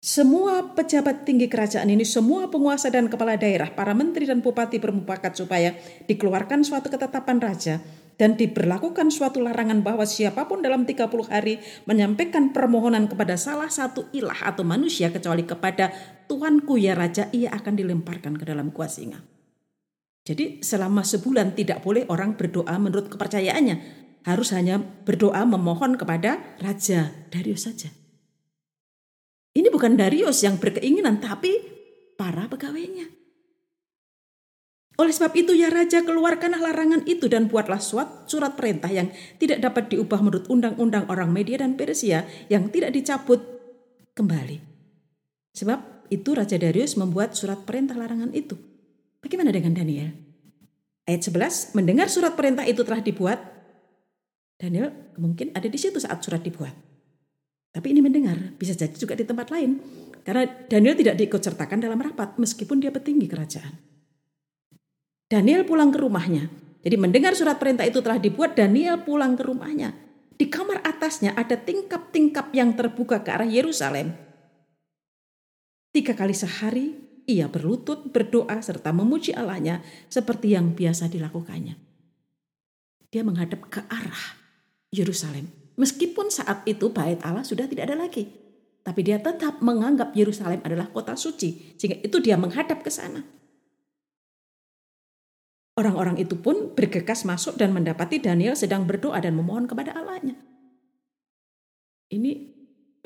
Semua 0.00 0.72
pejabat 0.72 1.28
tinggi 1.28 1.44
kerajaan 1.44 1.92
ini, 1.92 2.08
semua 2.08 2.48
penguasa 2.48 2.88
dan 2.88 3.12
kepala 3.12 3.36
daerah, 3.36 3.68
para 3.68 3.92
menteri 3.92 4.24
dan 4.24 4.40
bupati 4.40 4.80
bermufakat 4.80 5.36
supaya 5.36 5.76
dikeluarkan 6.08 6.64
suatu 6.64 6.88
ketetapan 6.88 7.36
raja 7.36 7.84
dan 8.20 8.36
diberlakukan 8.36 9.08
suatu 9.08 9.40
larangan 9.40 9.80
bahwa 9.80 10.04
siapa 10.04 10.44
pun 10.44 10.60
dalam 10.60 10.84
30 10.84 11.08
hari 11.32 11.56
menyampaikan 11.88 12.52
permohonan 12.52 13.08
kepada 13.08 13.40
salah 13.40 13.72
satu 13.72 14.12
ilah 14.12 14.44
atau 14.44 14.60
manusia 14.60 15.08
kecuali 15.08 15.48
kepada 15.48 15.88
Tuanku 16.28 16.76
ya 16.76 16.92
Raja, 16.92 17.32
ia 17.32 17.48
akan 17.56 17.80
dilemparkan 17.80 18.36
ke 18.36 18.44
dalam 18.44 18.76
gua 18.76 18.92
singa. 18.92 19.24
Jadi 20.20 20.60
selama 20.60 21.00
sebulan 21.00 21.56
tidak 21.56 21.80
boleh 21.80 22.04
orang 22.12 22.36
berdoa 22.36 22.76
menurut 22.76 23.08
kepercayaannya. 23.08 24.04
Harus 24.28 24.52
hanya 24.52 24.76
berdoa 24.78 25.48
memohon 25.48 25.96
kepada 25.96 26.60
Raja 26.60 27.08
Darius 27.32 27.64
saja. 27.64 27.88
Ini 29.56 29.72
bukan 29.72 29.96
Darius 29.96 30.44
yang 30.44 30.60
berkeinginan, 30.60 31.24
tapi 31.24 31.56
para 32.20 32.44
pegawainya. 32.52 33.19
Oleh 35.00 35.16
sebab 35.16 35.32
itu 35.32 35.56
ya 35.56 35.72
Raja 35.72 36.04
keluarkanlah 36.04 36.60
larangan 36.60 37.00
itu 37.08 37.24
dan 37.24 37.48
buatlah 37.48 37.80
suat, 37.80 38.28
surat 38.28 38.52
perintah 38.52 38.92
yang 38.92 39.08
tidak 39.40 39.64
dapat 39.64 39.88
diubah 39.96 40.20
menurut 40.20 40.44
undang-undang 40.52 41.08
orang 41.08 41.32
Media 41.32 41.56
dan 41.56 41.72
Persia 41.72 42.28
yang 42.52 42.68
tidak 42.68 42.92
dicabut 42.92 43.40
kembali. 44.12 44.60
Sebab 45.56 46.12
itu 46.12 46.36
Raja 46.36 46.60
Darius 46.60 47.00
membuat 47.00 47.32
surat 47.32 47.64
perintah 47.64 47.96
larangan 47.96 48.28
itu. 48.36 48.60
Bagaimana 49.24 49.48
dengan 49.48 49.72
Daniel? 49.72 50.12
Ayat 51.08 51.24
11, 51.24 51.72
mendengar 51.72 52.12
surat 52.12 52.36
perintah 52.36 52.68
itu 52.68 52.84
telah 52.84 53.00
dibuat, 53.00 53.40
Daniel 54.60 55.16
mungkin 55.16 55.48
ada 55.56 55.64
di 55.64 55.80
situ 55.80 55.96
saat 55.96 56.20
surat 56.20 56.44
dibuat. 56.44 56.76
Tapi 57.72 57.86
ini 57.88 58.04
mendengar, 58.04 58.36
bisa 58.60 58.76
jadi 58.76 58.92
juga 58.92 59.16
di 59.16 59.24
tempat 59.24 59.48
lain. 59.48 59.80
Karena 60.20 60.44
Daniel 60.44 60.92
tidak 60.92 61.16
diikut 61.16 61.40
sertakan 61.40 61.80
dalam 61.80 61.96
rapat 61.96 62.36
meskipun 62.36 62.84
dia 62.84 62.92
petinggi 62.92 63.24
kerajaan. 63.24 63.89
Daniel 65.30 65.62
pulang 65.62 65.94
ke 65.94 66.02
rumahnya. 66.02 66.50
Jadi 66.82 66.96
mendengar 66.98 67.38
surat 67.38 67.54
perintah 67.62 67.86
itu 67.86 68.02
telah 68.02 68.18
dibuat, 68.18 68.58
Daniel 68.58 68.98
pulang 69.06 69.38
ke 69.38 69.46
rumahnya. 69.46 69.94
Di 70.34 70.50
kamar 70.50 70.82
atasnya 70.82 71.38
ada 71.38 71.54
tingkap-tingkap 71.54 72.50
yang 72.50 72.74
terbuka 72.74 73.22
ke 73.22 73.30
arah 73.30 73.46
Yerusalem. 73.46 74.10
Tiga 75.94 76.18
kali 76.18 76.34
sehari 76.34 76.98
ia 77.30 77.46
berlutut, 77.46 78.10
berdoa, 78.10 78.58
serta 78.58 78.90
memuji 78.90 79.30
Allahnya 79.30 79.86
seperti 80.10 80.58
yang 80.58 80.74
biasa 80.74 81.06
dilakukannya. 81.06 81.78
Dia 83.14 83.22
menghadap 83.22 83.70
ke 83.70 83.86
arah 83.86 84.34
Yerusalem. 84.90 85.46
Meskipun 85.78 86.34
saat 86.34 86.66
itu 86.66 86.90
bait 86.90 87.22
Allah 87.22 87.46
sudah 87.46 87.70
tidak 87.70 87.86
ada 87.86 88.02
lagi. 88.02 88.26
Tapi 88.82 89.00
dia 89.06 89.22
tetap 89.22 89.62
menganggap 89.62 90.10
Yerusalem 90.10 90.58
adalah 90.66 90.90
kota 90.90 91.14
suci. 91.14 91.78
Sehingga 91.78 92.02
itu 92.02 92.18
dia 92.18 92.34
menghadap 92.34 92.82
ke 92.82 92.90
sana. 92.90 93.22
Orang-orang 95.80 96.20
itu 96.20 96.36
pun 96.36 96.76
bergegas 96.76 97.24
masuk 97.24 97.56
dan 97.56 97.72
mendapati 97.72 98.20
Daniel 98.20 98.52
sedang 98.52 98.84
berdoa 98.84 99.16
dan 99.16 99.32
memohon 99.32 99.64
kepada 99.64 99.96
Allahnya. 99.96 100.36
Ini 102.12 102.30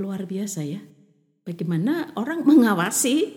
luar 0.03 0.27
biasa 0.27 0.67
ya. 0.67 0.83
Bagaimana 1.47 2.11
orang 2.19 2.43
mengawasi 2.43 3.31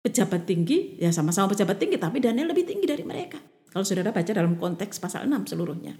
pejabat 0.00 0.48
tinggi, 0.48 0.96
ya 0.96 1.12
sama-sama 1.12 1.52
pejabat 1.52 1.76
tinggi, 1.76 2.00
tapi 2.00 2.24
Daniel 2.24 2.56
lebih 2.56 2.64
tinggi 2.64 2.88
dari 2.88 3.04
mereka. 3.04 3.36
Kalau 3.68 3.84
saudara 3.84 4.16
baca 4.16 4.32
dalam 4.32 4.56
konteks 4.56 4.96
pasal 4.96 5.28
6 5.28 5.52
seluruhnya. 5.52 5.92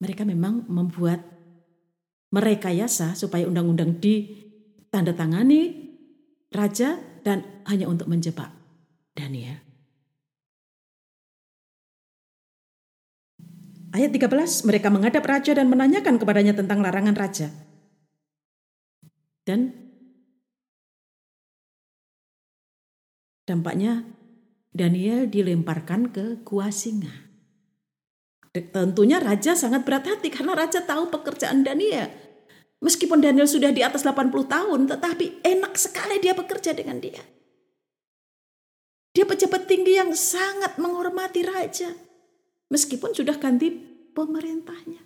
Mereka 0.00 0.24
memang 0.24 0.64
membuat 0.72 1.20
merekayasa 2.32 3.20
supaya 3.20 3.44
undang-undang 3.44 4.00
ditandatangani 4.00 5.92
raja 6.48 6.96
dan 7.20 7.44
hanya 7.68 7.84
untuk 7.84 8.08
menjebak 8.08 8.61
Daniel. 9.12 9.60
Ayat 13.92 14.08
13, 14.08 14.64
mereka 14.64 14.88
menghadap 14.88 15.20
raja 15.20 15.52
dan 15.52 15.68
menanyakan 15.68 16.16
kepadanya 16.16 16.56
tentang 16.56 16.80
larangan 16.80 17.12
raja. 17.12 17.52
Dan 19.44 19.76
dampaknya 23.44 24.08
Daniel 24.72 25.28
dilemparkan 25.28 26.08
ke 26.08 26.40
gua 26.40 26.72
singa. 26.72 27.12
Tentunya 28.52 29.20
raja 29.20 29.52
sangat 29.52 29.84
berat 29.84 30.08
hati 30.08 30.32
karena 30.32 30.56
raja 30.56 30.80
tahu 30.80 31.12
pekerjaan 31.12 31.60
Daniel. 31.60 32.08
Meskipun 32.80 33.20
Daniel 33.20 33.48
sudah 33.48 33.76
di 33.76 33.84
atas 33.84 34.08
80 34.08 34.32
tahun, 34.48 34.80
tetapi 34.88 35.44
enak 35.44 35.76
sekali 35.76 36.16
dia 36.20 36.32
bekerja 36.32 36.72
dengan 36.72 36.96
dia. 36.96 37.20
Pejabat 39.32 39.64
tinggi 39.64 39.96
yang 39.96 40.12
sangat 40.12 40.76
menghormati 40.76 41.40
raja. 41.40 41.88
Meskipun 42.68 43.16
sudah 43.16 43.40
ganti 43.40 43.72
pemerintahnya. 44.12 45.00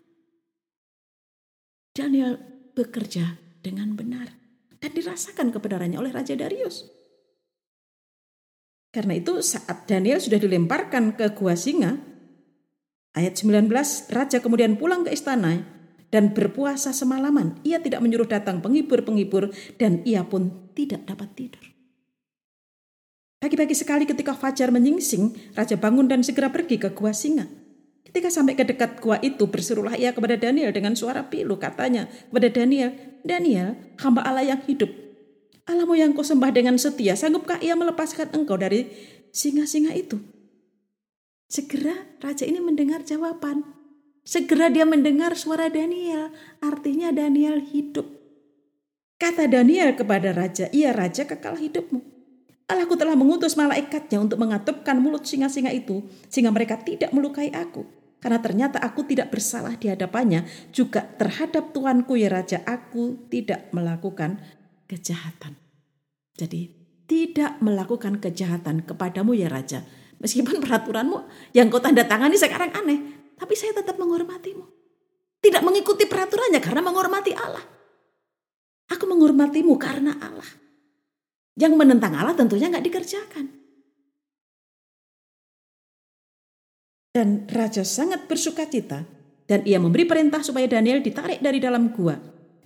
Daniel 1.94 2.34
bekerja 2.74 3.38
dengan 3.62 3.94
benar 3.94 4.34
dan 4.82 4.90
dirasakan 4.90 5.54
kebenarannya 5.54 6.02
oleh 6.02 6.10
Raja 6.10 6.34
Darius. 6.34 6.90
Karena 8.90 9.14
itu 9.14 9.38
saat 9.46 9.86
Daniel 9.86 10.18
sudah 10.18 10.42
dilemparkan 10.42 11.14
ke 11.14 11.30
gua 11.38 11.54
singa, 11.54 11.94
Ayat 13.14 13.38
19, 13.40 13.70
Raja 14.12 14.42
kemudian 14.42 14.76
pulang 14.76 15.06
ke 15.06 15.14
istana 15.14 15.64
dan 16.10 16.34
berpuasa 16.34 16.92
semalaman. 16.92 17.56
Ia 17.64 17.80
tidak 17.80 18.04
menyuruh 18.04 18.28
datang 18.28 18.60
penghibur-penghibur 18.60 19.54
dan 19.80 20.04
ia 20.04 20.20
pun 20.26 20.68
tidak 20.76 21.08
dapat 21.08 21.32
tidur. 21.32 21.75
Pagi-pagi 23.36 23.76
sekali 23.76 24.08
ketika 24.08 24.32
Fajar 24.32 24.72
menyingsing, 24.72 25.52
Raja 25.52 25.76
bangun 25.76 26.08
dan 26.08 26.24
segera 26.24 26.48
pergi 26.48 26.80
ke 26.80 26.88
gua 26.96 27.12
singa. 27.12 27.44
Ketika 28.00 28.32
sampai 28.32 28.56
ke 28.56 28.64
dekat 28.64 28.96
gua 29.04 29.20
itu, 29.20 29.44
berserulah 29.44 29.92
ia 29.92 30.16
kepada 30.16 30.40
Daniel 30.40 30.72
dengan 30.72 30.96
suara 30.96 31.28
pilu. 31.28 31.60
Katanya 31.60 32.08
kepada 32.08 32.48
Daniel, 32.48 32.96
Daniel, 33.20 33.76
hamba 34.00 34.24
Allah 34.24 34.56
yang 34.56 34.64
hidup. 34.64 34.88
Allahmu 35.68 36.00
yang 36.00 36.16
kau 36.16 36.24
sembah 36.24 36.48
dengan 36.48 36.80
setia, 36.80 37.12
sanggupkah 37.12 37.60
ia 37.60 37.76
melepaskan 37.76 38.32
engkau 38.32 38.56
dari 38.56 38.88
singa-singa 39.36 39.92
itu? 39.92 40.16
Segera 41.46 41.92
raja 42.24 42.48
ini 42.48 42.58
mendengar 42.62 43.04
jawaban. 43.04 43.66
Segera 44.24 44.72
dia 44.72 44.88
mendengar 44.88 45.36
suara 45.36 45.68
Daniel. 45.68 46.32
Artinya 46.64 47.12
Daniel 47.12 47.60
hidup. 47.62 48.08
Kata 49.20 49.44
Daniel 49.44 49.92
kepada 49.92 50.32
raja, 50.32 50.72
iya 50.72 50.96
raja 50.96 51.28
kekal 51.28 51.60
hidupmu. 51.60 52.15
Allahku 52.66 52.98
telah 52.98 53.14
mengutus 53.14 53.54
malaikatnya 53.54 54.18
untuk 54.18 54.42
mengatupkan 54.42 54.98
mulut 54.98 55.22
singa-singa 55.22 55.70
itu 55.70 56.02
sehingga 56.26 56.50
mereka 56.50 56.82
tidak 56.82 57.14
melukai 57.14 57.54
aku. 57.54 57.86
Karena 58.18 58.42
ternyata 58.42 58.82
aku 58.82 59.06
tidak 59.06 59.30
bersalah 59.30 59.78
di 59.78 59.86
hadapannya 59.86 60.42
juga 60.74 61.06
terhadap 61.14 61.70
Tuanku 61.70 62.18
ya 62.18 62.26
Raja 62.32 62.64
aku 62.66 63.30
tidak 63.30 63.70
melakukan 63.70 64.42
kejahatan. 64.90 65.54
Jadi 66.34 66.74
tidak 67.06 67.62
melakukan 67.62 68.18
kejahatan 68.18 68.82
kepadamu 68.82 69.30
ya 69.38 69.46
Raja 69.46 69.86
Meskipun 70.16 70.64
peraturanmu 70.64 71.52
yang 71.52 71.68
kau 71.68 71.80
tanda 71.80 72.08
tangani 72.08 72.40
sekarang 72.40 72.72
aneh, 72.72 72.98
tapi 73.36 73.52
saya 73.52 73.76
tetap 73.76 74.00
menghormatimu. 74.00 74.64
Tidak 75.44 75.60
mengikuti 75.60 76.08
peraturannya 76.08 76.60
karena 76.64 76.80
menghormati 76.80 77.32
Allah. 77.36 77.64
Aku 78.88 79.04
menghormatimu 79.04 79.76
karena 79.76 80.16
Allah. 80.16 80.48
Yang 81.56 81.72
menentang 81.74 82.12
Allah 82.12 82.36
tentunya 82.36 82.68
nggak 82.68 82.84
dikerjakan. 82.84 83.46
Dan 87.16 87.48
raja 87.48 87.80
sangat 87.80 88.28
bersuka 88.28 88.68
cita 88.68 89.08
dan 89.48 89.64
ia 89.64 89.80
memberi 89.80 90.04
perintah 90.04 90.44
supaya 90.44 90.68
Daniel 90.68 91.00
ditarik 91.00 91.40
dari 91.40 91.56
dalam 91.56 91.88
gua. 91.96 92.12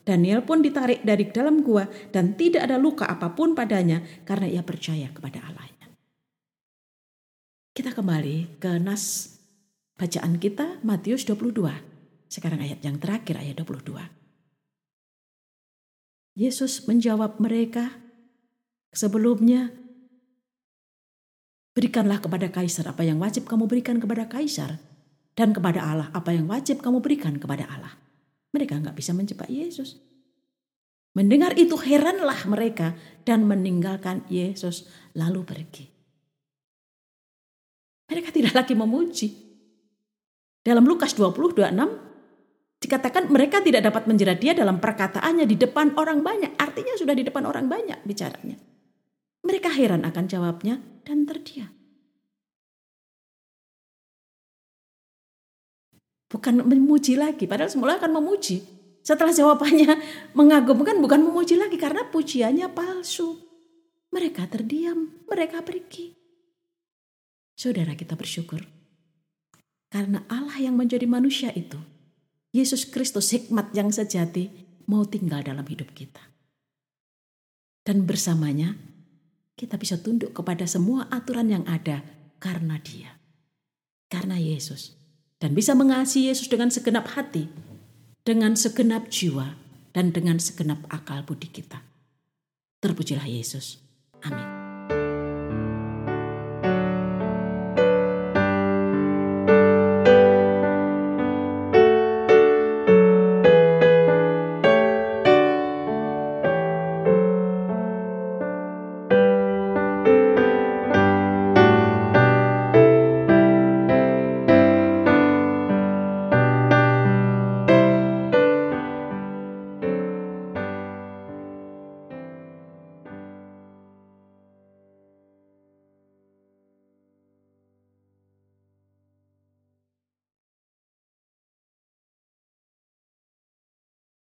Daniel 0.02 0.42
pun 0.42 0.58
ditarik 0.58 1.06
dari 1.06 1.30
dalam 1.30 1.62
gua 1.62 1.86
dan 2.10 2.34
tidak 2.34 2.66
ada 2.66 2.74
luka 2.74 3.06
apa 3.06 3.30
pun 3.30 3.54
padanya 3.54 4.02
karena 4.26 4.50
ia 4.50 4.66
percaya 4.66 5.06
kepada 5.14 5.38
Allah. 5.46 5.70
Kita 7.70 7.94
kembali 7.96 8.60
ke 8.60 8.76
nas 8.76 9.38
bacaan 9.96 10.36
kita 10.36 10.84
Matius 10.84 11.24
22. 11.24 11.64
Sekarang 12.28 12.60
ayat 12.60 12.82
yang 12.84 13.00
terakhir 13.00 13.40
ayat 13.40 13.56
22. 13.56 13.96
Yesus 16.36 16.84
menjawab 16.84 17.40
mereka 17.40 17.94
sebelumnya 18.92 19.70
Berikanlah 21.70 22.18
kepada 22.18 22.50
kaisar 22.50 22.90
apa 22.90 23.06
yang 23.06 23.22
wajib 23.22 23.46
kamu 23.46 23.70
berikan 23.70 24.02
kepada 24.02 24.26
kaisar 24.26 24.82
dan 25.38 25.54
kepada 25.54 25.80
Allah 25.80 26.08
apa 26.10 26.34
yang 26.34 26.50
wajib 26.50 26.82
kamu 26.82 26.98
berikan 26.98 27.38
kepada 27.38 27.64
Allah. 27.70 27.94
Mereka 28.50 28.82
nggak 28.82 28.98
bisa 28.98 29.14
menjebak 29.14 29.46
Yesus. 29.46 29.94
Mendengar 31.14 31.54
itu 31.54 31.78
heranlah 31.78 32.42
mereka 32.50 32.98
dan 33.22 33.46
meninggalkan 33.46 34.26
Yesus 34.26 34.90
lalu 35.14 35.46
pergi. 35.46 35.86
Mereka 38.10 38.34
tidak 38.34 38.54
lagi 38.58 38.74
memuji. 38.74 39.28
Dalam 40.60 40.82
Lukas 40.82 41.14
20, 41.14 41.54
26, 41.54 42.82
dikatakan 42.82 43.30
mereka 43.30 43.62
tidak 43.62 43.86
dapat 43.86 44.10
menjerat 44.10 44.38
dia 44.42 44.52
dalam 44.58 44.82
perkataannya 44.82 45.46
di 45.46 45.54
depan 45.54 45.94
orang 45.94 46.20
banyak. 46.20 46.58
Artinya 46.58 46.98
sudah 46.98 47.14
di 47.14 47.22
depan 47.22 47.46
orang 47.46 47.70
banyak 47.70 48.02
bicaranya. 48.02 48.58
Mereka 49.40 49.72
heran 49.72 50.04
akan 50.04 50.24
jawabnya 50.28 50.78
dan 51.04 51.24
terdiam. 51.24 51.72
Bukan 56.30 56.62
memuji 56.62 57.18
lagi, 57.18 57.50
padahal 57.50 57.74
semula 57.74 57.98
akan 57.98 58.22
memuji. 58.22 58.62
Setelah 59.02 59.34
jawabannya 59.34 59.98
mengagumkan 60.38 61.02
bukan 61.02 61.26
memuji 61.26 61.58
lagi 61.58 61.74
karena 61.74 62.06
pujiannya 62.06 62.70
palsu. 62.70 63.34
Mereka 64.14 64.46
terdiam, 64.46 65.10
mereka 65.26 65.62
pergi. 65.66 66.14
Saudara 67.58 67.98
kita 67.98 68.14
bersyukur. 68.14 68.62
Karena 69.90 70.22
Allah 70.30 70.54
yang 70.62 70.78
menjadi 70.78 71.04
manusia 71.10 71.50
itu, 71.50 71.78
Yesus 72.54 72.86
Kristus 72.86 73.34
hikmat 73.34 73.74
yang 73.74 73.90
sejati 73.90 74.50
mau 74.86 75.02
tinggal 75.02 75.42
dalam 75.42 75.66
hidup 75.66 75.90
kita. 75.94 76.22
Dan 77.82 78.06
bersamanya 78.06 78.78
kita 79.60 79.76
bisa 79.76 80.00
tunduk 80.00 80.32
kepada 80.32 80.64
semua 80.64 81.04
aturan 81.12 81.52
yang 81.52 81.64
ada 81.68 82.00
karena 82.40 82.80
dia. 82.80 83.20
Karena 84.08 84.40
Yesus. 84.40 84.96
Dan 85.36 85.52
bisa 85.52 85.76
mengasihi 85.76 86.32
Yesus 86.32 86.48
dengan 86.48 86.72
segenap 86.72 87.12
hati, 87.12 87.52
dengan 88.24 88.56
segenap 88.56 89.12
jiwa, 89.12 89.60
dan 89.92 90.16
dengan 90.16 90.40
segenap 90.40 90.80
akal 90.88 91.20
budi 91.28 91.52
kita. 91.52 91.84
Terpujilah 92.80 93.28
Yesus. 93.28 93.76
Amin. 94.24 94.49